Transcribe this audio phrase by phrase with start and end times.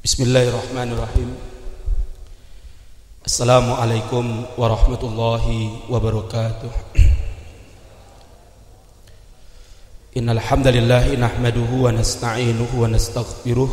[0.00, 1.36] Bismillahirrahmanirrahim.
[3.20, 6.72] Assalamualaikum warahmatullahi wabarakatuh.
[10.16, 13.68] Innal hamdalillah nahmaduhu wa nasta'inuhu wa nastaghfiruh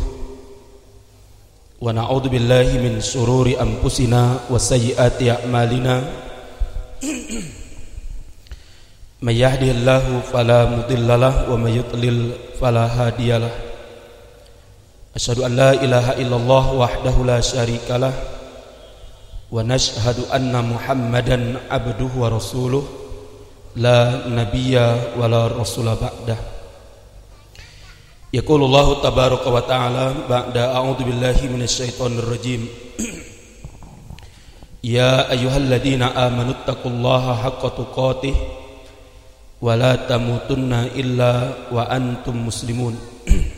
[1.80, 6.04] wa na'udzu billahi min shururi anfusina wa sayyiati a'malina.
[9.24, 10.28] May yahdihillahu
[11.48, 12.36] wa may yudlil
[15.18, 18.14] Asyhadu an la ilaha illallah wahdahu la syarikalah
[19.50, 22.86] wa nashhadu anna Muhammadan abduhu wa rasuluh.
[23.74, 26.38] La nabiyya wa la rasula ba'dah
[28.30, 30.78] Yaqulu Allah tabaraka wa ta'ala ba'da.
[30.78, 32.62] A'udzu billahi minasyaitonir rajim.
[34.78, 38.38] Ya ayyuhalladzina amanu taqullaha haqqa tuqatih
[39.58, 42.46] wa la tamutunna illa wa antum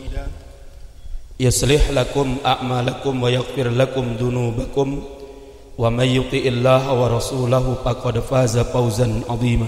[1.41, 4.87] يصلح لكم أعمالكم ويغفر لكم ذنوبكم
[5.77, 9.67] ومن يطع الله ورسوله فقد فاز فوزا عظيما.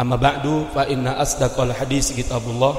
[0.00, 2.74] أما بعد فإن أصدق الحديث كتاب الله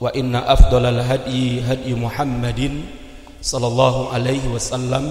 [0.00, 2.60] وإن أفضل الهدي هدي محمد
[3.42, 5.04] صلى الله عليه وسلم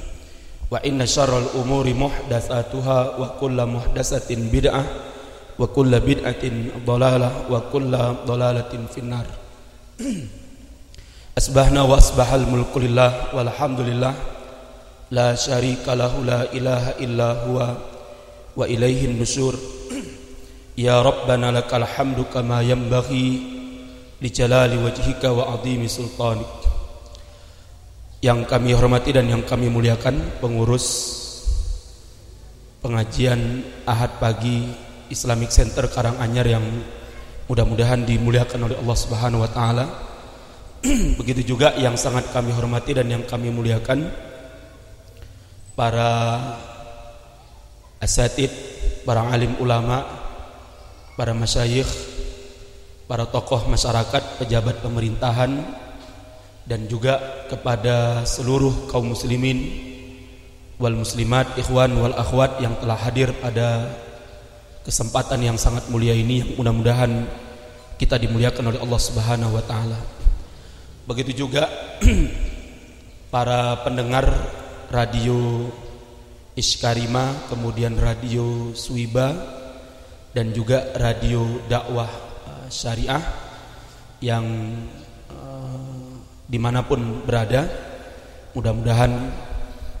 [0.72, 4.84] وإن شر الأمور محدثاتها وكل محدثة بدعة
[5.58, 6.44] وكل بدعة
[6.86, 7.92] ضلالة وكل
[8.26, 9.26] ضلالة في النار.
[11.38, 14.14] Asbahna wa asbahal mulku lillah walhamdulillah
[15.14, 17.66] la syarika lahu la ilaha illa huwa
[18.58, 19.54] wa ilaihin nusyur
[20.80, 23.28] Ya Rabbana lakal hamdu kama yanbaghi
[24.16, 26.48] li jalali wajhika wa azimi sultanik.
[28.24, 30.86] Yang kami hormati dan yang kami muliakan pengurus
[32.80, 34.72] pengajian Ahad pagi
[35.12, 36.64] Islamic Center Karanganyar yang
[37.44, 39.84] mudah-mudahan dimuliakan oleh Allah Subhanahu wa taala.
[41.20, 44.08] Begitu juga yang sangat kami hormati dan yang kami muliakan
[45.76, 46.40] para
[48.00, 48.48] asatid,
[49.04, 50.20] para alim ulama
[51.20, 51.84] para masyayikh,
[53.04, 55.52] para tokoh masyarakat, pejabat pemerintahan
[56.64, 59.68] dan juga kepada seluruh kaum muslimin
[60.80, 63.92] wal muslimat, ikhwan wal akhwat yang telah hadir pada
[64.80, 67.28] kesempatan yang sangat mulia ini yang mudah-mudahan
[68.00, 70.19] kita dimuliakan oleh Allah Subhanahu wa taala.
[71.08, 71.68] Begitu juga
[73.34, 74.28] para pendengar
[74.90, 75.70] radio
[76.58, 79.32] Iskarima, kemudian radio Suiba
[80.34, 82.10] dan juga radio dakwah
[82.44, 83.22] uh, syariah
[84.20, 84.44] yang
[85.30, 86.10] uh,
[86.44, 87.64] di mana pun berada.
[88.50, 89.30] Mudah-mudahan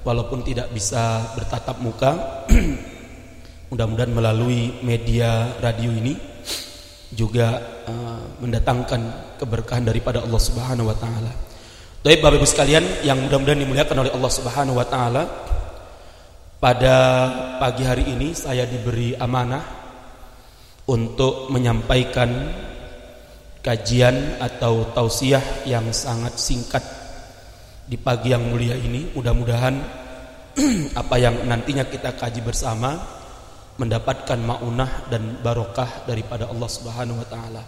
[0.02, 2.44] walaupun tidak bisa bertatap muka
[3.70, 6.18] mudah-mudahan melalui media radio ini
[7.14, 11.32] juga uh, mendatangkan keberkahan daripada Allah Subhanahu wa taala.
[12.00, 15.22] Baik Bapak Ibu sekalian yang mudah-mudahan dimuliakan oleh Allah Subhanahu wa taala.
[16.60, 16.96] Pada
[17.56, 19.64] pagi hari ini saya diberi amanah
[20.88, 22.28] untuk menyampaikan
[23.60, 26.84] kajian atau tausiah yang sangat singkat
[27.84, 29.12] di pagi yang mulia ini.
[29.12, 29.74] Mudah-mudahan
[31.00, 32.96] apa yang nantinya kita kaji bersama
[33.80, 37.62] mendapatkan maunah dan barokah daripada Allah Subhanahu wa taala.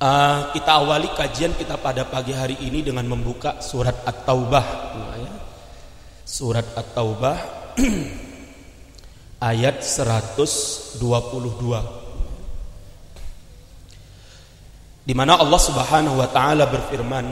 [0.00, 4.66] Uh, kita awali kajian kita pada pagi hari ini dengan membuka surat At-Taubah.
[4.96, 5.28] Nah, ya.
[6.24, 7.36] Surat At-Taubah
[9.52, 10.96] ayat 122
[15.04, 17.26] di mana Allah Subhanahu wa taala berfirman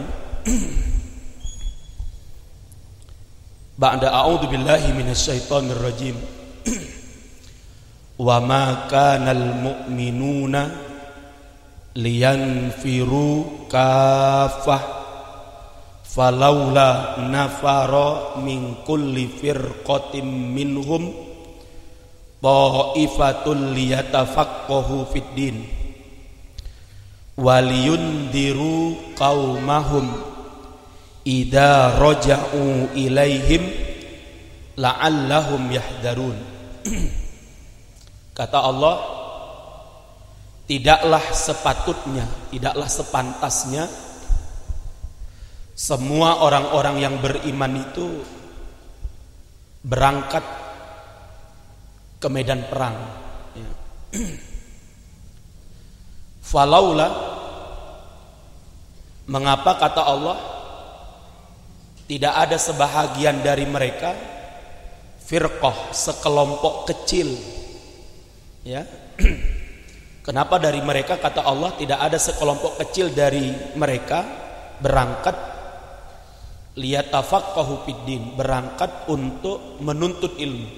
[3.81, 6.17] Ba'da a'udzu billahi minasyaitonir rajim
[8.29, 10.88] Wa ma kanal mu'minuna
[11.95, 14.99] liyanfiru kafah.
[16.09, 20.27] Falaula nafara min kulli firqatin
[20.57, 21.29] minhum
[22.39, 25.57] Ta'ifatul liyatafaqahu fid din.
[27.39, 30.07] Waliyundiru qaumahum
[31.27, 33.63] idza raja'u ilaihim
[34.79, 36.39] la'allahum yahdharun.
[38.39, 39.18] Kata Allah
[40.69, 43.89] tidaklah sepatutnya tidaklah sepantasnya
[45.73, 48.21] semua orang-orang yang beriman itu
[49.87, 50.43] berangkat
[52.19, 52.99] ke medan perang.
[53.55, 53.71] Ya.
[56.51, 57.09] Falaula
[59.31, 60.39] mengapa kata Allah
[62.11, 64.17] tidak ada sebahagian dari mereka
[65.29, 67.29] firqah sekelompok kecil
[68.65, 68.83] ya
[70.29, 73.49] Kenapa dari mereka kata Allah tidak ada sekelompok kecil dari
[73.81, 74.29] mereka
[74.77, 75.33] berangkat
[76.77, 80.69] liyatafaqahu fiddin, berangkat untuk menuntut ilmu.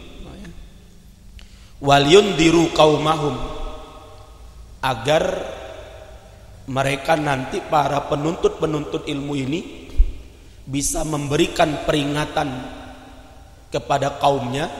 [1.83, 3.35] Wal yundiru qaumahum
[4.87, 5.25] agar
[6.71, 9.91] mereka nanti para penuntut-penuntut ilmu ini
[10.63, 12.55] bisa memberikan peringatan
[13.75, 14.71] kepada kaumnya,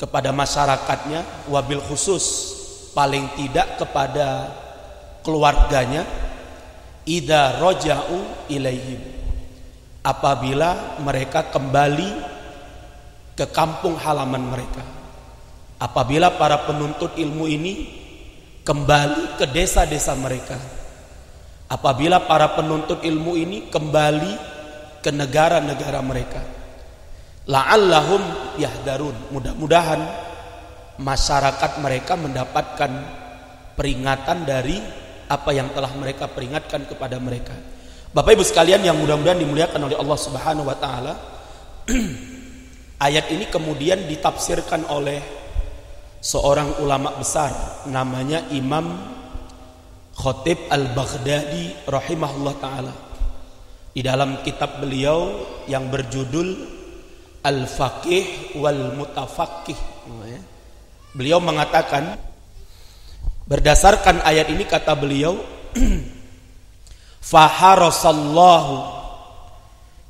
[0.00, 2.63] kepada masyarakatnya, wabil khusus
[2.94, 4.48] paling tidak kepada
[5.26, 6.06] keluarganya,
[7.04, 9.14] ida roja'u ilaihim
[10.04, 12.10] apabila mereka kembali
[13.34, 14.84] ke kampung halaman mereka.
[15.80, 17.72] Apabila para penuntut ilmu ini
[18.62, 20.60] kembali ke desa-desa mereka.
[21.66, 24.32] Apabila para penuntut ilmu ini kembali
[25.02, 26.40] ke negara-negara mereka.
[27.50, 28.22] La'allahum
[28.56, 29.34] yahdarun.
[29.34, 30.00] Mudah-mudahan
[30.98, 32.90] masyarakat mereka mendapatkan
[33.74, 34.78] peringatan dari
[35.26, 37.56] apa yang telah mereka peringatkan kepada mereka.
[38.14, 41.14] Bapak Ibu sekalian yang mudah-mudahan dimuliakan oleh Allah Subhanahu wa taala.
[43.06, 45.18] Ayat ini kemudian ditafsirkan oleh
[46.22, 47.50] seorang ulama besar
[47.90, 48.96] namanya Imam
[50.14, 52.94] Khatib Al-Baghdadi rahimahullah taala.
[53.90, 56.48] Di dalam kitab beliau yang berjudul
[57.42, 59.78] Al-Faqih wal Mutafaqih.
[61.14, 62.18] Beliau mengatakan
[63.46, 65.38] berdasarkan ayat ini kata beliau
[67.30, 68.74] faharasallahu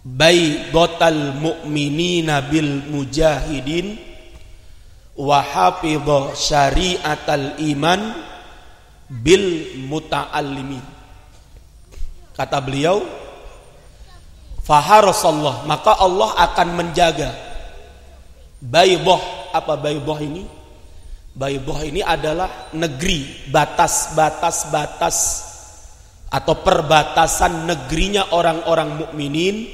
[0.01, 4.01] baydatal mu'minina bil mujahidin
[5.21, 8.01] wa hafidha syari'atal iman
[9.13, 10.85] bil muta'allimin.
[12.33, 13.05] Kata beliau
[14.65, 17.29] faharasallah maka Allah akan menjaga
[18.65, 19.21] baydah
[19.53, 20.64] apa baydah ini
[21.35, 25.19] baydah ini adalah negeri batas-batas batas
[26.31, 29.67] atau perbatasan negerinya orang-orang mukminin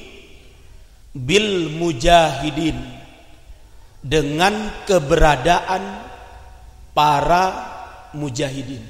[1.12, 2.76] bil mujahidin
[4.00, 5.82] dengan keberadaan
[6.96, 7.44] para
[8.16, 8.84] mujahidin.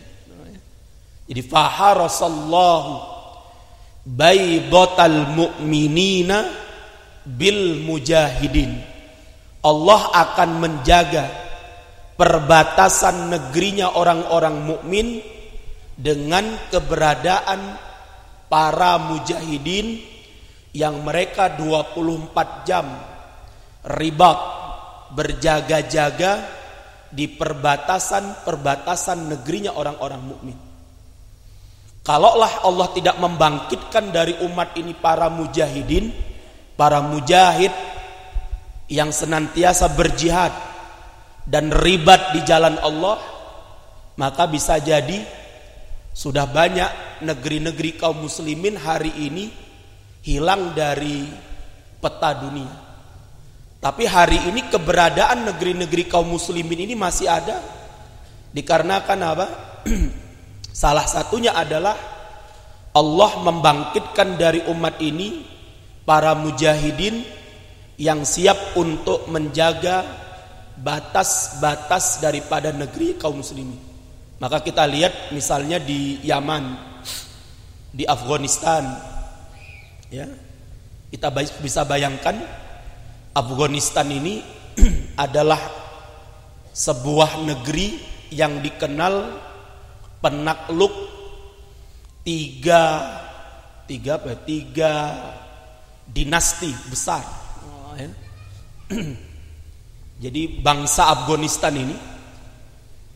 [1.31, 2.93] Jadi faharasallahu
[4.03, 6.51] baydatal mu'minina
[7.23, 8.83] bil mujahidin.
[9.63, 11.50] Allah akan menjaga
[12.21, 15.25] perbatasan negerinya orang-orang mukmin
[15.97, 17.81] dengan keberadaan
[18.53, 20.05] para mujahidin
[20.77, 22.85] yang mereka 24 jam
[23.89, 24.37] ribat
[25.17, 26.45] berjaga-jaga
[27.09, 30.59] di perbatasan-perbatasan negerinya orang-orang mukmin.
[32.05, 36.13] Kalaulah Allah tidak membangkitkan dari umat ini para mujahidin,
[36.77, 37.73] para mujahid
[38.93, 40.70] yang senantiasa berjihad
[41.47, 43.21] dan ribat di jalan Allah,
[44.21, 45.21] maka bisa jadi
[46.11, 49.49] sudah banyak negeri-negeri kaum muslimin hari ini
[50.27, 51.25] hilang dari
[52.01, 52.73] peta dunia.
[53.81, 57.65] Tapi hari ini keberadaan negeri-negeri kaum muslimin ini masih ada.
[58.53, 59.47] Dikarenakan apa?
[60.85, 61.97] Salah satunya adalah
[62.93, 65.47] Allah membangkitkan dari umat ini
[66.05, 67.25] para mujahidin
[67.97, 70.20] yang siap untuk menjaga
[70.81, 73.77] batas-batas daripada negeri kaum muslimin.
[74.41, 76.65] Maka kita lihat misalnya di Yaman,
[77.93, 78.89] di Afghanistan,
[80.09, 80.25] ya
[81.13, 81.29] kita
[81.61, 82.41] bisa bayangkan
[83.37, 84.41] Afghanistan ini
[85.25, 85.61] adalah
[86.73, 88.01] sebuah negeri
[88.33, 89.37] yang dikenal
[90.25, 90.95] penakluk
[92.25, 92.83] tiga
[93.85, 94.93] tiga apa ya, tiga
[96.09, 97.27] dinasti besar.
[97.69, 98.09] Oh, ya.
[100.21, 101.97] Jadi bangsa Afghanistan ini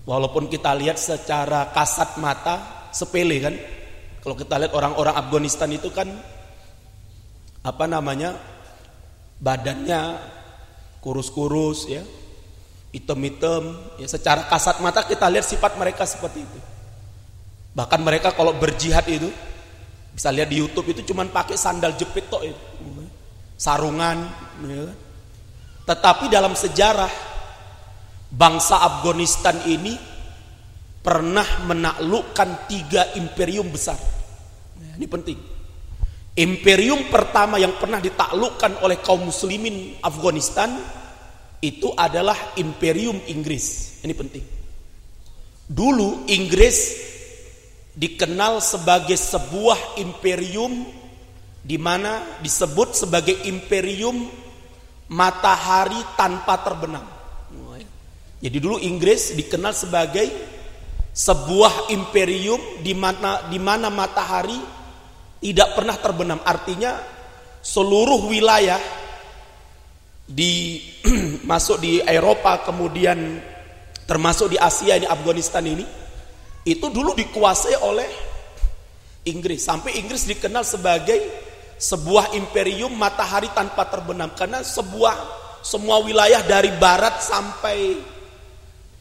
[0.04, 3.56] Walaupun kita lihat secara kasat mata sepele kan.
[4.20, 6.08] Kalau kita lihat orang-orang Afghanistan itu kan
[7.64, 8.36] apa namanya?
[9.34, 10.20] badannya
[11.00, 12.04] kurus-kurus ya.
[12.94, 16.60] Hitam-hitam ya secara kasat mata kita lihat sifat mereka seperti itu.
[17.74, 19.32] Bahkan mereka kalau berjihad itu
[20.14, 22.64] bisa lihat di YouTube itu cuman pakai sandal jepit tok itu.
[23.56, 24.28] Sarungan
[24.68, 24.98] ya kan.
[25.84, 27.12] Tetapi dalam sejarah
[28.32, 29.94] bangsa Afghanistan ini
[31.04, 34.00] pernah menaklukkan tiga imperium besar.
[34.96, 35.38] Ini penting.
[36.34, 40.72] Imperium pertama yang pernah ditaklukkan oleh kaum muslimin Afghanistan
[41.62, 44.00] itu adalah Imperium Inggris.
[44.02, 44.44] Ini penting.
[45.64, 46.76] Dulu Inggris
[47.94, 50.82] dikenal sebagai sebuah imperium
[51.62, 54.26] di mana disebut sebagai imperium
[55.10, 57.04] matahari tanpa terbenam.
[58.44, 60.28] Jadi dulu Inggris dikenal sebagai
[61.16, 64.60] sebuah imperium di mana di mana matahari
[65.40, 66.40] tidak pernah terbenam.
[66.44, 67.00] Artinya
[67.64, 68.76] seluruh wilayah
[70.28, 70.84] di
[71.50, 73.40] masuk di Eropa kemudian
[74.04, 75.84] termasuk di Asia ini Afghanistan ini
[76.64, 78.08] itu dulu dikuasai oleh
[79.24, 81.16] Inggris sampai Inggris dikenal sebagai
[81.78, 85.14] sebuah imperium matahari tanpa terbenam karena sebuah
[85.64, 87.98] semua wilayah dari barat sampai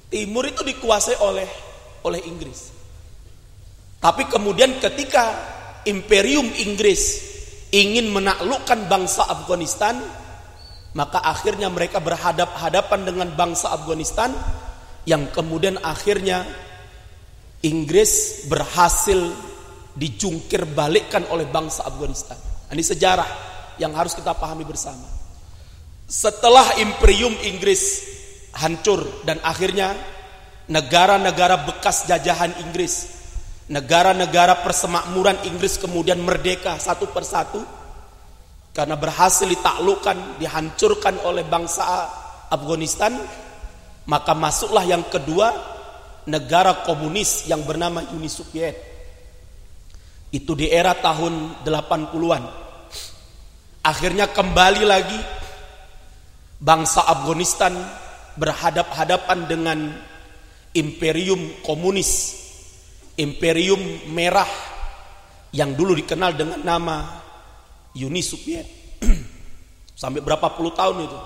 [0.08, 1.50] timur itu dikuasai oleh
[2.08, 2.72] oleh Inggris.
[4.04, 5.32] Tapi kemudian ketika
[5.88, 7.34] imperium Inggris
[7.72, 9.98] ingin menaklukkan bangsa Afghanistan,
[10.94, 14.30] maka akhirnya mereka berhadap-hadapan dengan bangsa Afghanistan
[15.10, 16.46] yang kemudian akhirnya
[17.64, 19.32] Inggris berhasil
[19.96, 22.53] dijungkir balikkan oleh bangsa Afghanistan.
[22.74, 23.30] Ini sejarah
[23.78, 25.06] yang harus kita pahami bersama.
[26.10, 28.02] Setelah imperium Inggris
[28.58, 29.94] hancur dan akhirnya
[30.68, 33.14] negara-negara bekas jajahan Inggris,
[33.70, 37.62] negara-negara persemakmuran Inggris kemudian merdeka satu persatu
[38.74, 42.10] karena berhasil ditaklukkan, dihancurkan oleh bangsa
[42.50, 43.14] Afghanistan,
[44.10, 45.54] maka masuklah yang kedua
[46.26, 48.74] negara komunis yang bernama Uni Soviet.
[50.34, 52.63] Itu di era tahun 80-an.
[53.84, 55.20] Akhirnya kembali lagi
[56.64, 57.76] bangsa Afghanistan
[58.40, 59.80] berhadap-hadapan dengan
[60.72, 62.32] imperium komunis,
[63.20, 64.48] imperium merah
[65.52, 66.98] yang dulu dikenal dengan nama
[67.92, 68.64] Uni Soviet.
[70.00, 71.20] Sampai berapa puluh tahun itu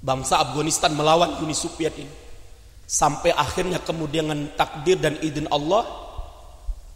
[0.00, 2.14] bangsa Afghanistan melawan Uni Soviet ini.
[2.88, 5.84] Sampai akhirnya kemudian takdir dan izin Allah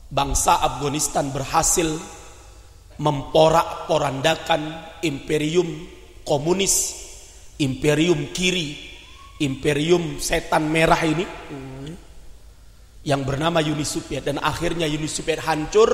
[0.08, 1.86] bangsa Afghanistan berhasil
[2.98, 4.60] memporak-porandakan
[5.02, 5.66] imperium
[6.22, 7.04] komunis,
[7.58, 8.78] imperium kiri,
[9.42, 11.26] imperium setan merah ini
[13.04, 15.92] yang bernama Uni Soviet dan akhirnya Uni Soviet hancur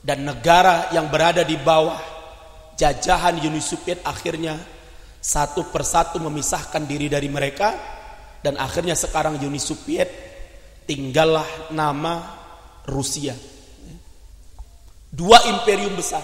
[0.00, 2.00] dan negara yang berada di bawah
[2.74, 4.58] jajahan Uni Soviet akhirnya
[5.20, 7.76] satu persatu memisahkan diri dari mereka
[8.40, 10.08] dan akhirnya sekarang Uni Soviet
[10.88, 12.40] tinggallah nama
[12.88, 13.49] Rusia.
[15.10, 16.22] Dua imperium besar.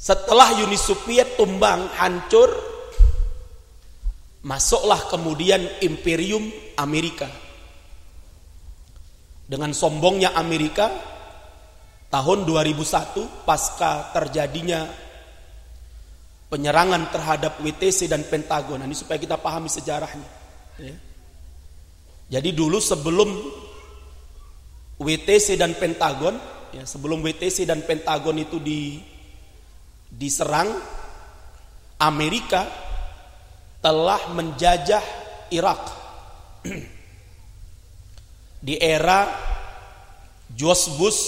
[0.00, 2.48] Setelah Uni Soviet tumbang, hancur,
[4.40, 6.48] masuklah kemudian imperium
[6.80, 7.28] Amerika.
[9.44, 10.88] Dengan sombongnya Amerika,
[12.08, 14.88] tahun 2001 pasca terjadinya
[16.50, 18.82] penyerangan terhadap WTC dan Pentagon.
[18.82, 20.28] Nah, ini supaya kita pahami sejarahnya.
[20.82, 20.96] Ya.
[22.30, 23.28] Jadi dulu sebelum
[25.00, 26.36] WTC dan Pentagon,
[26.76, 29.00] ya, sebelum WTC dan Pentagon itu di,
[30.12, 30.68] diserang,
[32.00, 32.68] Amerika
[33.80, 35.00] telah menjajah
[35.48, 35.80] Irak
[38.66, 39.24] di era
[40.52, 41.20] George Bush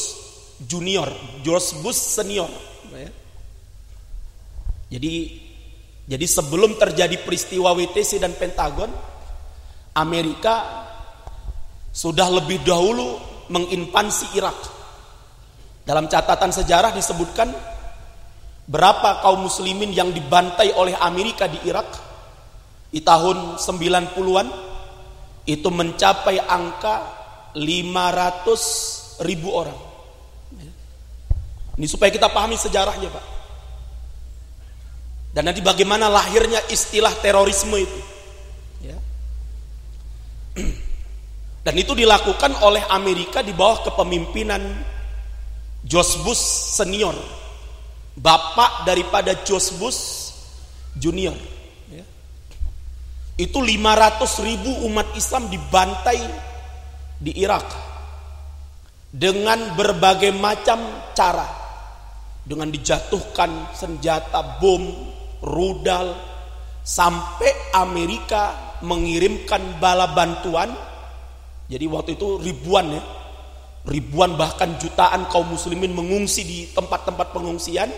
[0.68, 1.08] Junior,
[1.40, 2.52] George Bush Senior.
[2.92, 3.10] Ya.
[4.92, 5.40] Jadi
[6.04, 8.92] jadi sebelum terjadi peristiwa WTC dan Pentagon,
[9.96, 10.84] Amerika
[11.88, 14.58] sudah lebih dahulu menginvasi Irak.
[15.82, 17.50] Dalam catatan sejarah disebutkan
[18.70, 21.90] berapa kaum muslimin yang dibantai oleh Amerika di Irak
[22.92, 24.46] di tahun 90-an
[25.48, 26.94] itu mencapai angka
[27.58, 29.80] 500 ribu orang.
[31.72, 33.24] Ini supaya kita pahami sejarahnya Pak.
[35.32, 38.00] Dan nanti bagaimana lahirnya istilah terorisme itu.
[38.84, 38.96] Ya.
[41.62, 44.62] Dan itu dilakukan oleh Amerika di bawah kepemimpinan
[45.86, 46.42] George Bush
[46.74, 47.14] senior.
[48.18, 50.00] Bapak daripada George Bush
[50.98, 51.38] junior.
[51.88, 52.04] Ya.
[53.38, 56.20] Itu 500 ribu umat Islam dibantai
[57.22, 57.66] di Irak.
[59.12, 60.82] Dengan berbagai macam
[61.14, 61.46] cara.
[62.42, 64.82] Dengan dijatuhkan senjata bom,
[65.46, 66.10] rudal
[66.82, 70.74] sampai Amerika mengirimkan bala bantuan.
[71.72, 73.00] Jadi waktu itu ribuan ya,
[73.88, 77.88] ribuan bahkan jutaan kaum muslimin mengungsi di tempat-tempat pengungsian.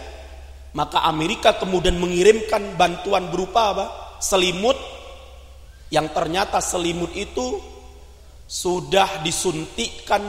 [0.74, 3.86] Maka Amerika kemudian mengirimkan bantuan berupa apa?
[4.22, 4.78] Selimut
[5.90, 7.58] yang ternyata selimut itu
[8.46, 10.22] sudah disuntikkan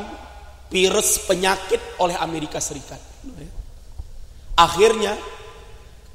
[0.69, 3.01] virus penyakit oleh Amerika Serikat.
[4.57, 5.17] Akhirnya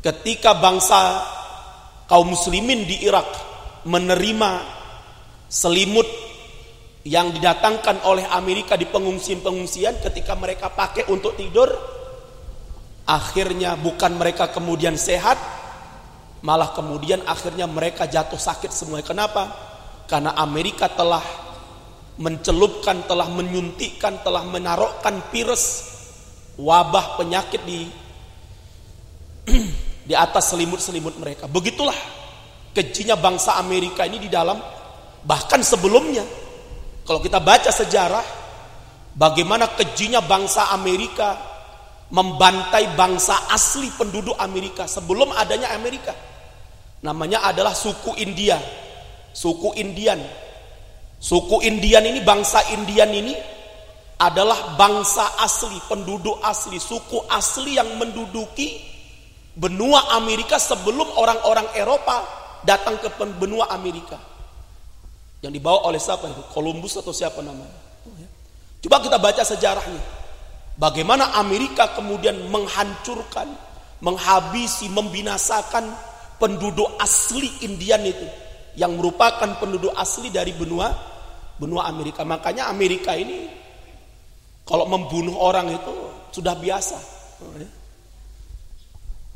[0.03, 1.27] ketika bangsa
[2.07, 3.27] kaum muslimin di Irak
[3.87, 4.51] menerima
[5.51, 6.30] selimut
[7.05, 11.69] yang didatangkan oleh Amerika di pengungsian-pengungsian ketika mereka pakai untuk tidur
[13.09, 15.41] akhirnya bukan mereka kemudian sehat
[16.41, 19.05] malah kemudian akhirnya mereka jatuh sakit semua.
[19.05, 19.49] Kenapa?
[20.09, 21.23] Karena Amerika telah
[22.21, 25.89] mencelupkan telah menyuntikkan telah menaruhkan virus
[26.61, 27.89] wabah penyakit di
[30.09, 31.49] di atas selimut-selimut mereka.
[31.49, 31.97] Begitulah
[32.77, 34.61] kejinya bangsa Amerika ini di dalam
[35.25, 36.25] bahkan sebelumnya
[37.11, 38.23] kalau kita baca sejarah
[39.19, 41.35] bagaimana kejinya bangsa Amerika
[42.15, 46.15] membantai bangsa asli penduduk Amerika sebelum adanya Amerika.
[47.03, 48.63] Namanya adalah suku India.
[49.35, 50.23] Suku Indian.
[51.19, 53.35] Suku Indian ini bangsa Indian ini
[54.23, 58.87] adalah bangsa asli, penduduk asli, suku asli yang menduduki
[59.59, 62.23] benua Amerika sebelum orang-orang Eropa
[62.63, 64.31] datang ke benua Amerika.
[65.41, 66.43] Yang dibawa oleh siapa itu?
[66.53, 67.73] Columbus atau siapa namanya?
[68.21, 68.29] Ya.
[68.85, 70.03] Coba kita baca sejarahnya.
[70.77, 73.49] Bagaimana Amerika kemudian menghancurkan,
[74.05, 75.93] menghabisi, membinasakan
[76.41, 78.25] penduduk asli Indian itu
[78.77, 80.93] yang merupakan penduduk asli dari benua
[81.57, 82.25] benua Amerika.
[82.25, 83.49] Makanya Amerika ini
[84.65, 85.95] kalau membunuh orang itu
[86.37, 86.97] sudah biasa.
[87.61, 87.69] Ya.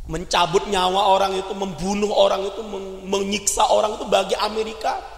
[0.05, 2.61] Mencabut nyawa orang itu, membunuh orang itu,
[3.09, 5.14] menyiksa orang itu bagi Amerika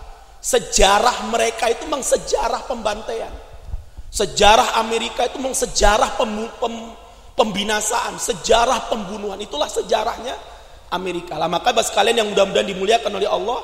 [0.46, 3.34] Sejarah mereka itu memang sejarah pembantaian.
[4.14, 6.74] Sejarah Amerika itu memang sejarah pem, pem,
[7.34, 9.42] pembinasaan, sejarah pembunuhan.
[9.42, 10.38] Itulah sejarahnya
[10.94, 11.34] Amerika.
[11.34, 13.58] Lah maka bagi kalian yang mudah-mudahan dimuliakan oleh Allah,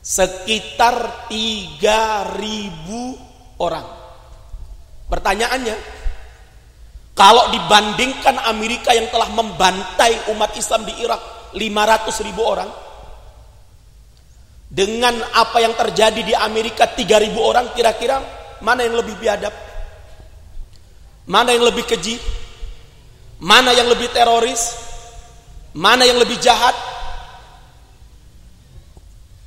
[0.00, 3.84] sekitar 3000 orang.
[5.12, 5.76] Pertanyaannya,
[7.12, 12.72] kalau dibandingkan Amerika yang telah membantai umat Islam di Irak 500 ribu orang,
[14.70, 18.22] dengan apa yang terjadi di Amerika 3000 orang, kira-kira
[18.62, 19.52] mana yang lebih biadab?
[21.26, 22.16] Mana yang lebih keji?
[23.42, 24.78] Mana yang lebih teroris?
[25.74, 26.89] Mana yang lebih jahat?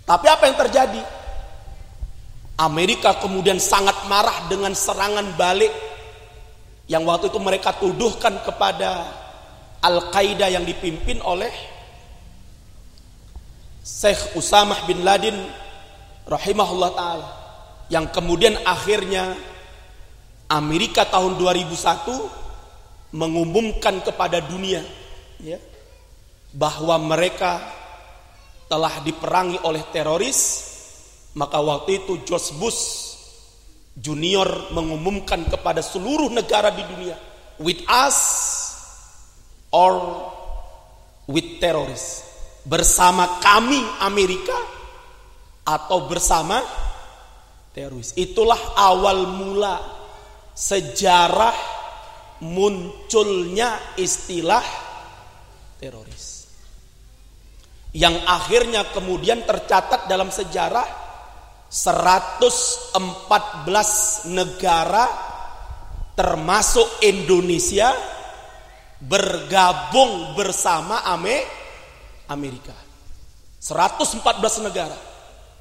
[0.03, 1.01] Tapi apa yang terjadi?
[2.59, 5.73] Amerika kemudian sangat marah dengan serangan balik
[6.85, 9.09] yang waktu itu mereka tuduhkan kepada
[9.81, 11.49] Al-Qaeda yang dipimpin oleh
[13.83, 15.35] Syekh Usamah bin Laden
[16.23, 17.27] rahimahullah taala
[17.91, 19.35] yang kemudian akhirnya
[20.47, 24.85] Amerika tahun 2001 mengumumkan kepada dunia
[25.41, 25.59] ya
[26.53, 27.59] bahwa mereka
[28.67, 30.39] telah diperangi oleh teroris,
[31.37, 32.81] maka waktu itu George Bush
[33.93, 37.17] Junior mengumumkan kepada seluruh negara di dunia,
[37.61, 38.17] with us
[39.69, 40.25] or
[41.29, 42.25] with terrorists.
[42.63, 44.55] Bersama kami Amerika
[45.67, 46.63] atau bersama
[47.75, 48.15] teroris.
[48.17, 49.77] Itulah awal mula
[50.57, 51.53] sejarah
[52.41, 54.63] munculnya istilah
[55.77, 56.32] teroris
[57.93, 60.85] yang akhirnya kemudian tercatat dalam sejarah
[61.69, 62.97] 114
[64.33, 65.05] negara
[66.17, 67.93] termasuk Indonesia
[68.97, 71.01] bergabung bersama
[72.29, 72.73] Amerika.
[73.61, 74.21] 114
[74.65, 74.97] negara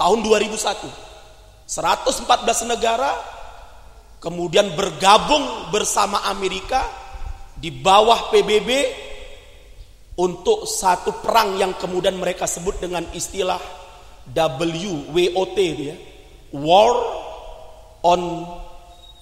[0.00, 0.88] tahun 2001.
[1.68, 3.12] 114 negara
[4.20, 6.84] kemudian bergabung bersama Amerika
[7.56, 8.68] di bawah PBB
[10.18, 13.60] untuk satu perang yang kemudian mereka sebut dengan istilah
[14.28, 15.96] WWOT ya.
[16.52, 16.94] War
[18.04, 18.22] on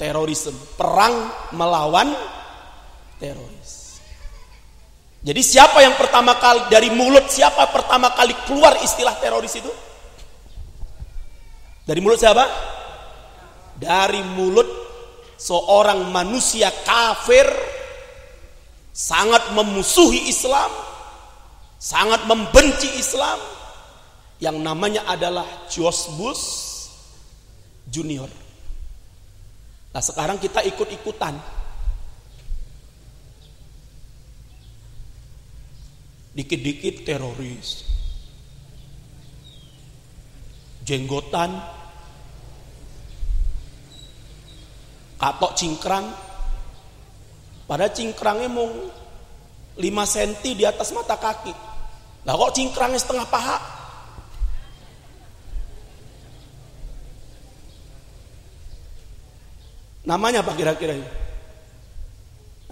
[0.01, 2.09] Terrorism, perang melawan
[3.21, 4.01] teroris.
[5.21, 9.69] Jadi siapa yang pertama kali dari mulut siapa pertama kali keluar istilah teroris itu?
[11.85, 12.45] Dari mulut siapa?
[13.77, 14.65] Dari mulut
[15.37, 17.45] seorang manusia kafir
[18.91, 20.71] sangat memusuhi Islam,
[21.79, 23.39] sangat membenci Islam
[24.41, 26.11] yang namanya adalah George
[27.91, 28.31] Junior.
[29.91, 31.35] Nah sekarang kita ikut-ikutan.
[36.31, 37.85] Dikit-dikit teroris.
[40.87, 41.59] Jenggotan.
[45.19, 46.30] Katok cingkrang.
[47.71, 51.55] Pada cingkrangnya mau 5 cm di atas mata kaki.
[52.27, 53.59] Lah kok cingkrangnya setengah paha?
[60.03, 61.07] Namanya apa kira-kira ini?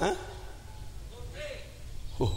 [0.02, 0.14] Hah?
[2.18, 2.34] Oh.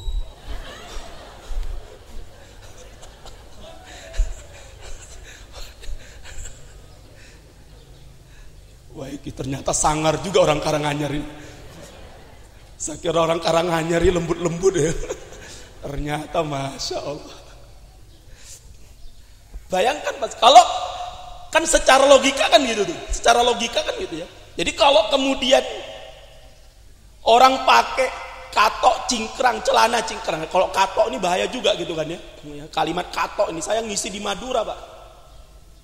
[9.01, 11.40] Wah, ternyata sangar juga orang Karanganyar ini.
[12.81, 14.89] Saya kira orang Karanganyar lembut-lembut ya.
[15.85, 17.37] Ternyata Masya Allah.
[19.69, 20.59] Bayangkan mas, kalau
[21.53, 22.97] kan secara logika kan gitu tuh.
[23.13, 24.27] Secara logika kan gitu ya.
[24.57, 25.61] Jadi kalau kemudian
[27.29, 28.09] orang pakai
[28.49, 30.43] katok cingkrang, celana cingkrang.
[30.49, 32.19] Kalau katok ini bahaya juga gitu kan ya.
[32.73, 34.79] Kalimat katok ini saya ngisi di Madura, Pak.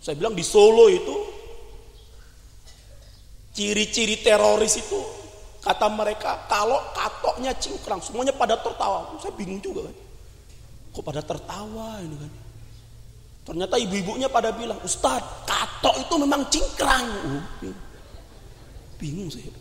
[0.01, 1.15] Saya bilang di Solo itu
[3.55, 5.16] ciri-ciri teroris itu
[5.67, 9.11] kata mereka kalau katoknya cingkrang semuanya pada tertawa.
[9.19, 9.95] Saya bingung juga kan.
[10.95, 12.31] Kok pada tertawa ini kan.
[13.47, 17.07] Ternyata ibu-ibunya pada bilang, Ustadz, katok itu memang cingkrang.
[17.63, 17.75] Iya.
[18.99, 19.55] Bingung saya.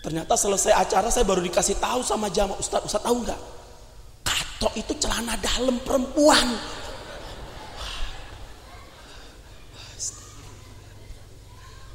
[0.00, 3.40] Ternyata selesai acara saya baru dikasih tahu sama jamaah Ustaz, Ustaz tahu nggak?
[4.24, 6.46] Katok itu celana dalam perempuan.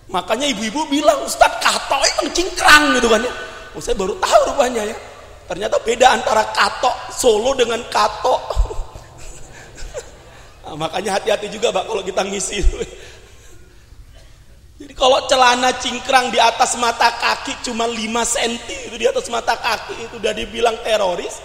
[0.06, 3.34] Makanya ibu-ibu bilang Ustaz katok itu cingkrang gitu kan ya.
[3.74, 4.98] Oh, saya baru tahu rupanya ya.
[5.46, 8.42] Ternyata beda antara katok Solo dengan katok.
[10.66, 12.62] nah, makanya hati-hati juga Pak kalau kita ngisi.
[14.76, 17.96] Jadi kalau celana cingkrang di atas mata kaki cuma 5
[18.28, 18.60] cm
[18.92, 21.40] itu di atas mata kaki itu udah dibilang teroris.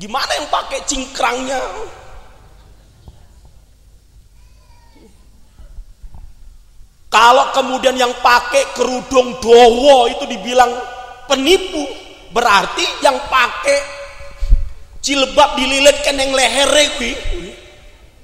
[0.00, 1.60] Gimana yang pakai cingkrangnya?
[7.12, 10.72] Kalau kemudian yang pakai kerudung dowo itu dibilang
[11.28, 11.84] penipu,
[12.32, 13.78] berarti yang pakai
[15.04, 17.12] jilbab dililit keneng leher kuwi,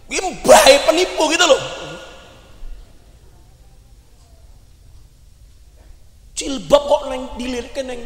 [0.09, 1.63] kuwi penipu gitu loh.
[6.33, 8.01] Jilbab kok neng dilirik neng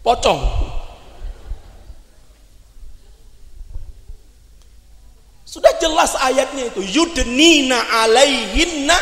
[0.00, 0.40] pocong.
[5.56, 6.84] Sudah jelas ayatnya itu.
[6.84, 8.92] Yudnina alaihinna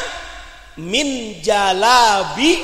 [0.79, 2.63] min jalabi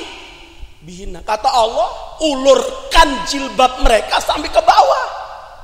[0.79, 1.19] bihina.
[1.27, 1.91] Kata Allah,
[2.23, 5.05] ulurkan jilbab mereka sampai ke bawah.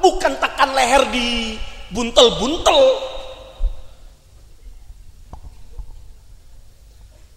[0.04, 1.56] Bukan tekan leher di
[1.96, 3.16] buntel-buntel.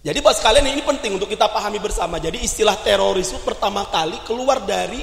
[0.03, 2.19] Jadi buat sekalian ini penting untuk kita pahami bersama.
[2.19, 4.99] Jadi istilah teroris itu pertama kali keluar dari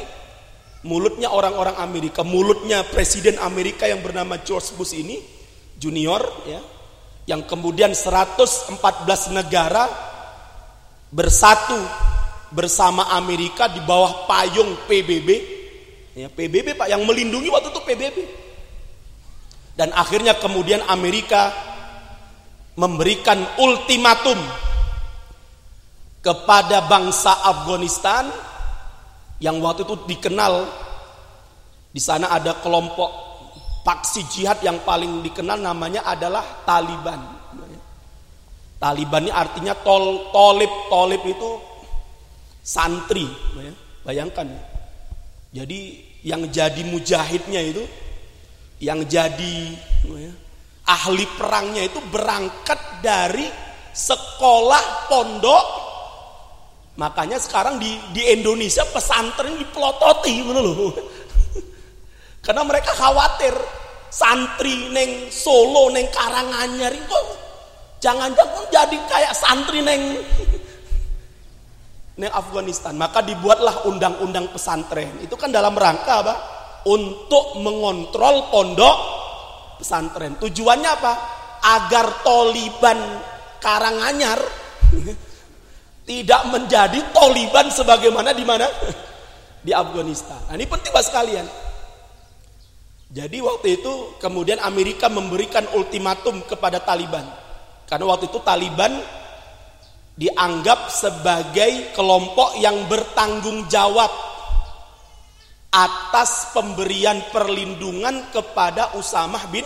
[0.84, 5.37] mulutnya orang-orang Amerika, mulutnya presiden Amerika yang bernama George Bush ini
[5.78, 6.60] junior ya,
[7.30, 8.76] yang kemudian 114
[9.30, 9.86] negara
[11.08, 11.78] bersatu
[12.52, 15.28] bersama Amerika di bawah payung PBB.
[16.18, 18.18] Ya, PBB Pak yang melindungi waktu itu PBB.
[19.78, 21.54] Dan akhirnya kemudian Amerika
[22.74, 24.38] memberikan ultimatum
[26.18, 28.26] kepada bangsa Afghanistan
[29.38, 30.66] yang waktu itu dikenal
[31.94, 33.27] di sana ada kelompok
[33.82, 37.20] paksi jihad yang paling dikenal namanya adalah Taliban.
[38.78, 41.50] Taliban ini artinya tol, tolib, tolib itu
[42.62, 43.26] santri.
[44.06, 44.46] Bayangkan.
[45.50, 47.82] Jadi yang jadi mujahidnya itu,
[48.78, 49.74] yang jadi
[50.86, 53.50] ahli perangnya itu berangkat dari
[53.90, 55.88] sekolah pondok
[56.98, 60.90] Makanya sekarang di di Indonesia pesantren dipelototi loh.
[62.48, 63.52] Karena mereka khawatir
[64.08, 67.20] santri neng Solo neng Karanganyar itu
[68.00, 70.16] jangan-jangan jadi kayak santri neng
[72.24, 72.96] neng Afghanistan.
[72.96, 75.20] Maka dibuatlah undang-undang pesantren.
[75.20, 76.34] Itu kan dalam rangka apa?
[76.88, 78.96] Untuk mengontrol pondok
[79.76, 80.40] pesantren.
[80.40, 81.12] Tujuannya apa?
[81.60, 82.96] Agar Taliban
[83.60, 84.40] Karanganyar
[86.08, 88.64] tidak menjadi Taliban sebagaimana di mana?
[89.68, 90.48] Di Afghanistan.
[90.48, 91.67] Nah, ini penting buat sekalian.
[93.08, 97.24] Jadi waktu itu kemudian Amerika memberikan ultimatum kepada Taliban.
[97.88, 99.00] Karena waktu itu Taliban
[100.12, 104.12] dianggap sebagai kelompok yang bertanggung jawab
[105.72, 109.64] atas pemberian perlindungan kepada Usamah bin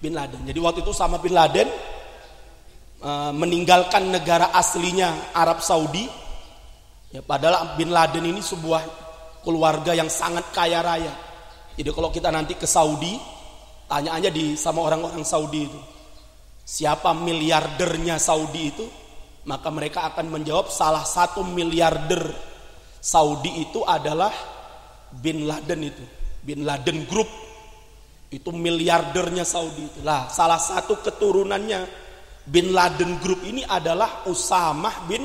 [0.00, 0.48] bin Laden.
[0.48, 1.68] Jadi waktu itu Usamah bin Laden
[3.04, 6.08] uh, meninggalkan negara aslinya Arab Saudi.
[7.12, 8.80] Ya, padahal bin Laden ini sebuah
[9.44, 11.33] keluarga yang sangat kaya raya
[11.74, 13.18] jadi kalau kita nanti ke Saudi,
[13.90, 15.80] tanya aja di sama orang-orang Saudi itu.
[16.64, 18.86] Siapa miliardernya Saudi itu?
[19.44, 22.32] Maka mereka akan menjawab salah satu miliarder
[22.96, 24.32] Saudi itu adalah
[25.12, 26.04] Bin Laden itu.
[26.40, 27.28] Bin Laden Group.
[28.32, 29.84] Itu miliardernya Saudi.
[30.00, 31.84] Lah, salah satu keturunannya
[32.48, 35.24] Bin Laden Group ini adalah Usamah bin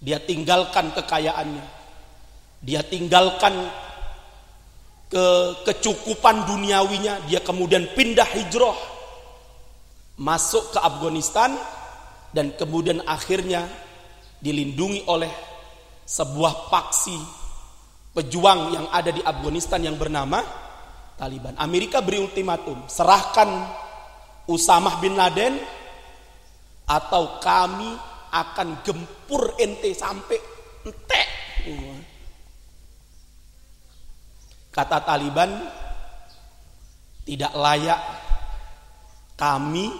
[0.00, 1.64] dia tinggalkan kekayaannya.
[2.64, 3.52] Dia tinggalkan
[5.10, 5.26] ke
[5.66, 8.78] kecukupan duniawinya, dia kemudian pindah hijrah
[10.22, 11.50] masuk ke Afghanistan
[12.30, 13.66] dan kemudian akhirnya
[14.38, 15.32] dilindungi oleh
[16.06, 17.18] sebuah paksi
[18.14, 20.42] pejuang yang ada di Afghanistan yang bernama
[21.18, 21.58] Taliban.
[21.58, 23.50] Amerika beri ultimatum, serahkan
[24.46, 25.58] Usamah bin Laden
[26.86, 27.90] atau kami
[28.30, 30.38] akan gempur ente sampai
[30.86, 31.28] entek.
[34.70, 35.50] Kata Taliban,
[37.26, 38.00] tidak layak
[39.34, 39.90] kami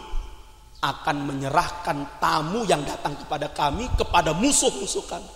[0.81, 5.31] akan menyerahkan tamu yang datang kepada kami kepada musuh-musuh kami.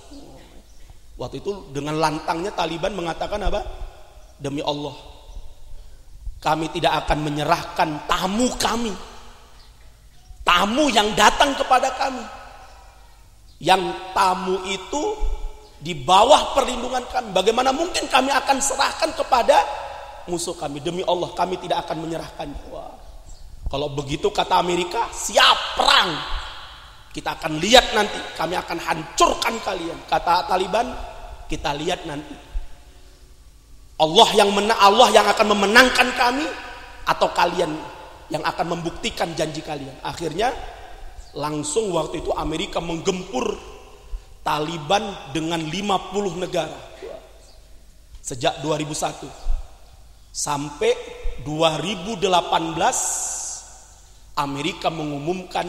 [1.14, 3.60] Waktu itu dengan lantangnya Taliban mengatakan apa?
[4.40, 4.96] Demi Allah,
[6.42, 8.92] kami tidak akan menyerahkan tamu kami.
[10.44, 12.24] Tamu yang datang kepada kami.
[13.62, 15.02] Yang tamu itu
[15.84, 17.36] di bawah perlindungan kami.
[17.36, 19.60] Bagaimana mungkin kami akan serahkan kepada
[20.32, 20.80] musuh kami?
[20.80, 22.62] Demi Allah kami tidak akan menyerahkannya.
[22.72, 22.96] Wah.
[23.68, 26.16] Kalau begitu kata Amerika, siap perang.
[27.12, 29.98] Kita akan lihat nanti, kami akan hancurkan kalian.
[30.08, 30.88] Kata Taliban,
[31.52, 32.32] kita lihat nanti.
[34.00, 36.48] Allah yang menang, Allah yang akan memenangkan kami
[37.04, 37.70] atau kalian
[38.32, 39.94] yang akan membuktikan janji kalian.
[40.02, 40.50] Akhirnya
[41.36, 43.73] langsung waktu itu Amerika menggempur
[44.44, 46.76] Taliban dengan 50 negara
[48.20, 49.24] sejak 2001
[50.28, 50.92] sampai
[51.48, 52.28] 2018
[54.36, 55.64] Amerika mengumumkan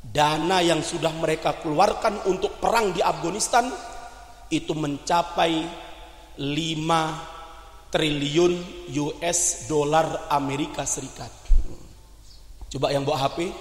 [0.00, 3.68] dana yang sudah mereka keluarkan untuk perang di Afghanistan
[4.48, 5.64] itu mencapai
[6.40, 8.54] 5 triliun
[8.98, 11.30] US dollar Amerika Serikat.
[12.74, 13.54] Coba yang bawa HP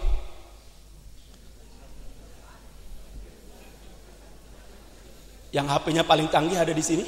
[5.54, 7.06] Yang HP-nya paling canggih ada di sini.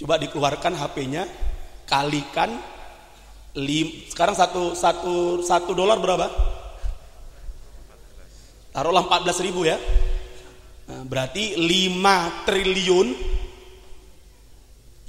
[0.00, 1.28] Coba dikeluarkan HP-nya,
[1.84, 2.56] kalikan
[3.60, 6.28] lim, sekarang satu satu satu dolar berapa?
[8.72, 9.76] Taruhlah 14 ribu ya.
[10.88, 13.08] Nah, berarti 5 triliun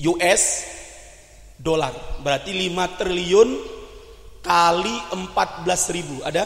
[0.08, 0.44] US
[1.60, 1.96] dolar.
[2.24, 3.50] Berarti 5 triliun
[4.44, 6.24] kali 14 ribu.
[6.24, 6.44] Ada?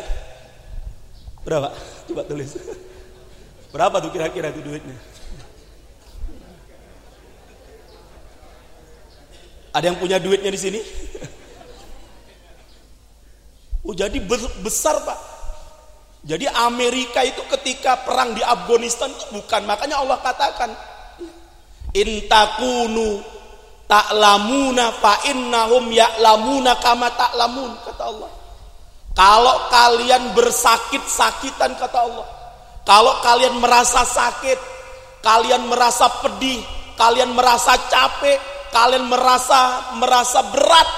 [1.45, 1.73] Berapa?
[2.09, 2.53] Coba tulis.
[3.71, 4.97] Berapa tuh kira-kira itu duitnya?
[9.71, 10.81] Ada yang punya duitnya di sini?
[13.81, 14.13] Oh jadi
[14.61, 15.17] besar pak.
[16.21, 20.69] Jadi Amerika itu ketika perang di Afghanistan itu bukan makanya Allah katakan
[21.89, 23.25] intakunu
[23.89, 28.31] ta'lamuna fa innahum ya'lamuna kama ta'lamun kata Allah.
[29.17, 32.27] Kalau kalian bersakit-sakitan kata Allah,
[32.81, 34.57] kalau kalian merasa sakit,
[35.21, 36.61] kalian merasa pedih,
[36.97, 38.37] kalian merasa capek,
[38.73, 40.89] kalian merasa merasa berat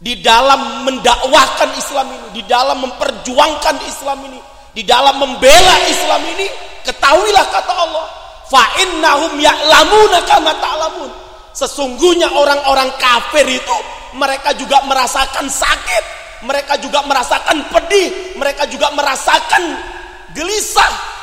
[0.00, 4.40] di dalam mendakwahkan Islam ini, di dalam memperjuangkan Islam ini,
[4.72, 6.46] di dalam membela Islam ini,
[6.84, 8.06] ketahuilah kata Allah,
[8.48, 11.10] fa innahum ya'lamuna kama ta'lamun.
[11.54, 13.76] Sesungguhnya orang-orang kafir itu
[14.18, 16.04] mereka juga merasakan sakit,
[16.42, 19.93] mereka juga merasakan pedih, mereka juga merasakan
[20.34, 21.14] gelisah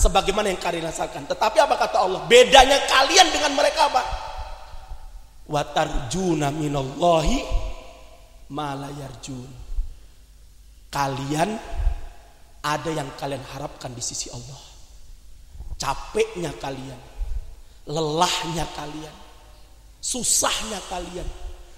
[0.00, 1.28] sebagaimana yang kalian rasakan.
[1.28, 2.24] Tetapi apa kata Allah?
[2.24, 4.02] Bedanya kalian dengan mereka apa?
[5.46, 7.44] Watarjuna minallahi
[8.48, 9.50] malayarjun.
[10.90, 11.50] Kalian
[12.60, 14.60] ada yang kalian harapkan di sisi Allah.
[15.80, 17.00] Capeknya kalian,
[17.88, 19.16] lelahnya kalian,
[20.02, 21.24] susahnya kalian,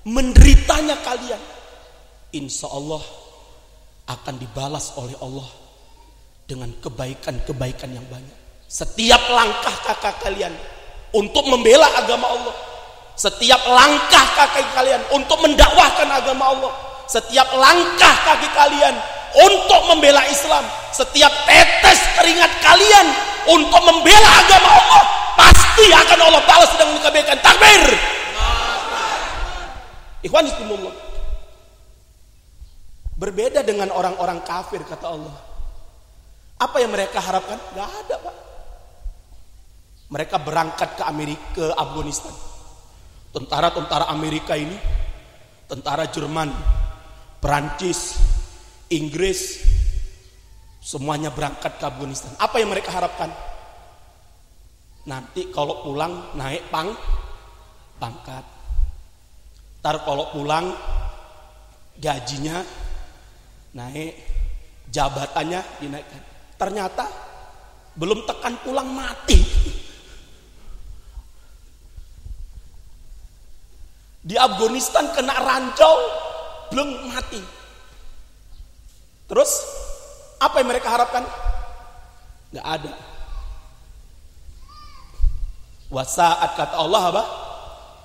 [0.09, 1.39] menderitanya kalian.
[2.35, 3.05] Insya Allah
[4.11, 5.62] akan dibalas oleh Allah
[6.53, 8.37] dengan kebaikan-kebaikan yang banyak.
[8.69, 10.53] Setiap langkah kakak kalian
[11.17, 12.55] untuk membela agama Allah,
[13.13, 16.73] Setiap langkah kaki kalian untuk mendakwahkan agama Allah.
[17.05, 18.97] Setiap langkah kaki kalian
[19.37, 20.65] untuk membela Islam.
[20.97, 23.07] Setiap tetes keringat kalian
[23.53, 25.05] untuk membela agama Allah.
[25.37, 27.37] Pasti akan Allah balas dengan kebaikan.
[27.45, 27.85] Takbir.
[30.25, 30.49] Ikhwan.
[33.21, 35.52] Berbeda dengan orang-orang kafir kata Allah.
[36.63, 37.59] Apa yang mereka harapkan?
[37.75, 38.37] Gak ada pak.
[40.15, 42.31] Mereka berangkat ke Amerika, ke Afghanistan.
[43.35, 44.77] Tentara-tentara Amerika ini,
[45.67, 46.53] tentara Jerman,
[47.43, 48.21] Perancis,
[48.95, 49.59] Inggris,
[50.79, 52.31] semuanya berangkat ke Afghanistan.
[52.39, 53.33] Apa yang mereka harapkan?
[55.09, 56.95] Nanti kalau pulang naik pang,
[57.99, 58.45] pangkat.
[59.83, 60.71] Ntar kalau pulang
[61.99, 62.63] gajinya
[63.75, 64.15] naik,
[64.93, 66.32] jabatannya dinaikkan.
[66.63, 67.11] Ternyata
[67.99, 69.35] belum tekan pulang mati.
[74.23, 75.95] Di Afghanistan kena rancau,
[76.71, 77.43] belum mati.
[79.27, 79.51] Terus
[80.39, 81.27] apa yang mereka harapkan?
[82.55, 82.95] Gak ada.
[85.91, 87.25] Wasaat kata Allah apa?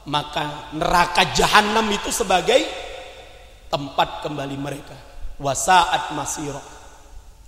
[0.09, 2.65] Maka neraka jahanam itu sebagai
[3.69, 4.97] tempat kembali mereka.
[5.37, 6.76] Wasaat masiro.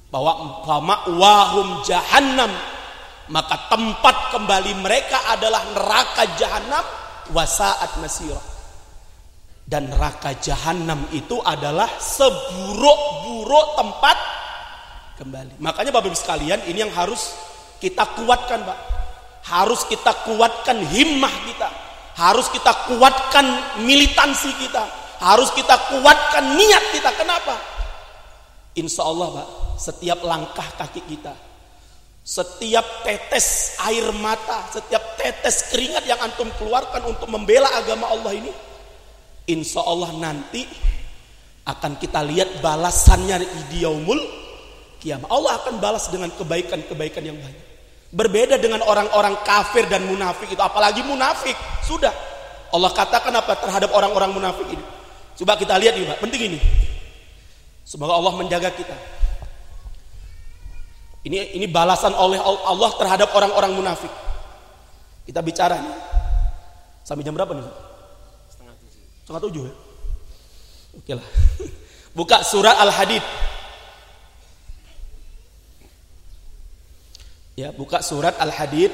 [0.10, 2.50] Bahwa fama wahum jahannam.
[3.30, 6.86] Maka tempat kembali mereka adalah neraka jahanam.
[7.30, 8.42] Wasaat masiro
[9.70, 14.18] dan neraka jahanam itu adalah seburuk-buruk tempat
[15.22, 15.62] kembali.
[15.62, 17.38] Makanya Bapak Ibu sekalian ini yang harus
[17.78, 18.80] kita kuatkan, Pak.
[19.46, 21.70] Harus kita kuatkan himmah kita.
[22.18, 23.46] Harus kita kuatkan
[23.86, 24.84] militansi kita.
[25.22, 27.14] Harus kita kuatkan niat kita.
[27.14, 27.54] Kenapa?
[28.74, 29.48] Insya Allah, Pak,
[29.80, 31.32] setiap langkah kaki kita,
[32.20, 38.52] setiap tetes air mata, setiap tetes keringat yang antum keluarkan untuk membela agama Allah ini,
[39.48, 40.68] insya Allah nanti
[41.64, 44.20] akan kita lihat balasannya di yaumul
[45.00, 45.32] kiamat.
[45.32, 47.66] Allah akan balas dengan kebaikan-kebaikan yang banyak.
[48.10, 51.54] Berbeda dengan orang-orang kafir dan munafik itu, apalagi munafik.
[51.86, 52.12] Sudah
[52.74, 54.86] Allah katakan apa terhadap orang-orang munafik ini?
[55.38, 56.06] Coba kita lihat ini.
[56.18, 56.60] Penting ini.
[57.86, 59.19] Semoga Allah menjaga kita.
[61.20, 64.12] Ini ini balasan oleh Allah terhadap orang-orang munafik.
[65.28, 65.98] Kita bicara nih.
[67.04, 67.66] Sampai jam berapa nih?
[69.28, 69.76] Setengah tujuh ya?
[70.98, 71.28] Oke lah.
[72.18, 73.22] Buka surat Al-Hadid.
[77.60, 78.88] Ya, buka surat Al-Hadid.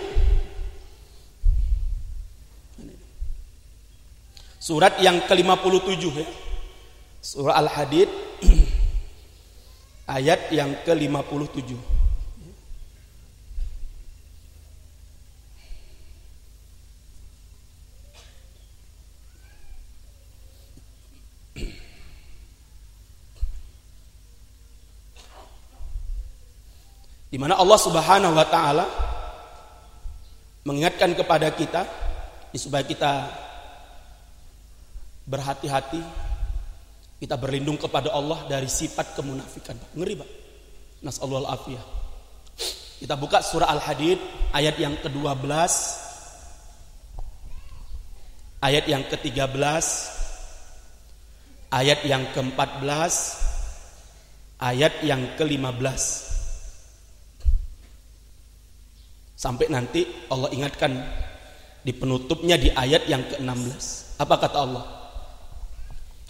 [4.58, 6.26] Surat yang ke-57 ya.
[7.22, 8.10] Surah Al-Hadid
[10.18, 11.95] ayat yang ke-57.
[27.36, 28.88] Di mana Allah Subhanahu wa taala
[30.64, 31.84] mengingatkan kepada kita
[32.56, 33.28] supaya kita
[35.28, 36.00] berhati-hati
[37.20, 39.76] kita berlindung kepada Allah dari sifat kemunafikan.
[40.00, 40.30] Ngeri, Pak.
[41.04, 41.84] Nasallahu afiyah.
[43.04, 44.16] Kita buka surah Al-Hadid
[44.56, 45.52] ayat yang ke-12
[48.64, 49.84] ayat yang ke-13
[51.68, 53.12] ayat yang ke-14
[54.64, 56.25] ayat yang ke-15
[59.46, 60.02] Sampai nanti
[60.34, 60.90] Allah ingatkan
[61.86, 64.18] di penutupnya di ayat yang ke-16.
[64.18, 64.86] Apa kata Allah?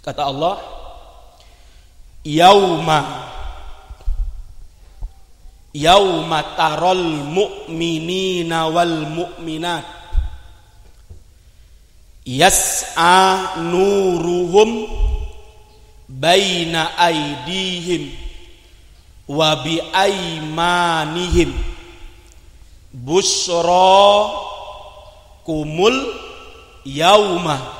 [0.04, 0.60] Kata Allah,
[2.28, 3.24] "Yauma
[5.72, 7.00] yauma taral
[7.32, 9.88] mu'minina wal mu'minat
[12.28, 14.92] yas'a nuruhum
[16.04, 18.12] baina aidihim
[19.24, 21.75] wa bi aimanihim."
[22.96, 24.32] Busra
[25.44, 25.96] kumul
[26.88, 27.76] yauma.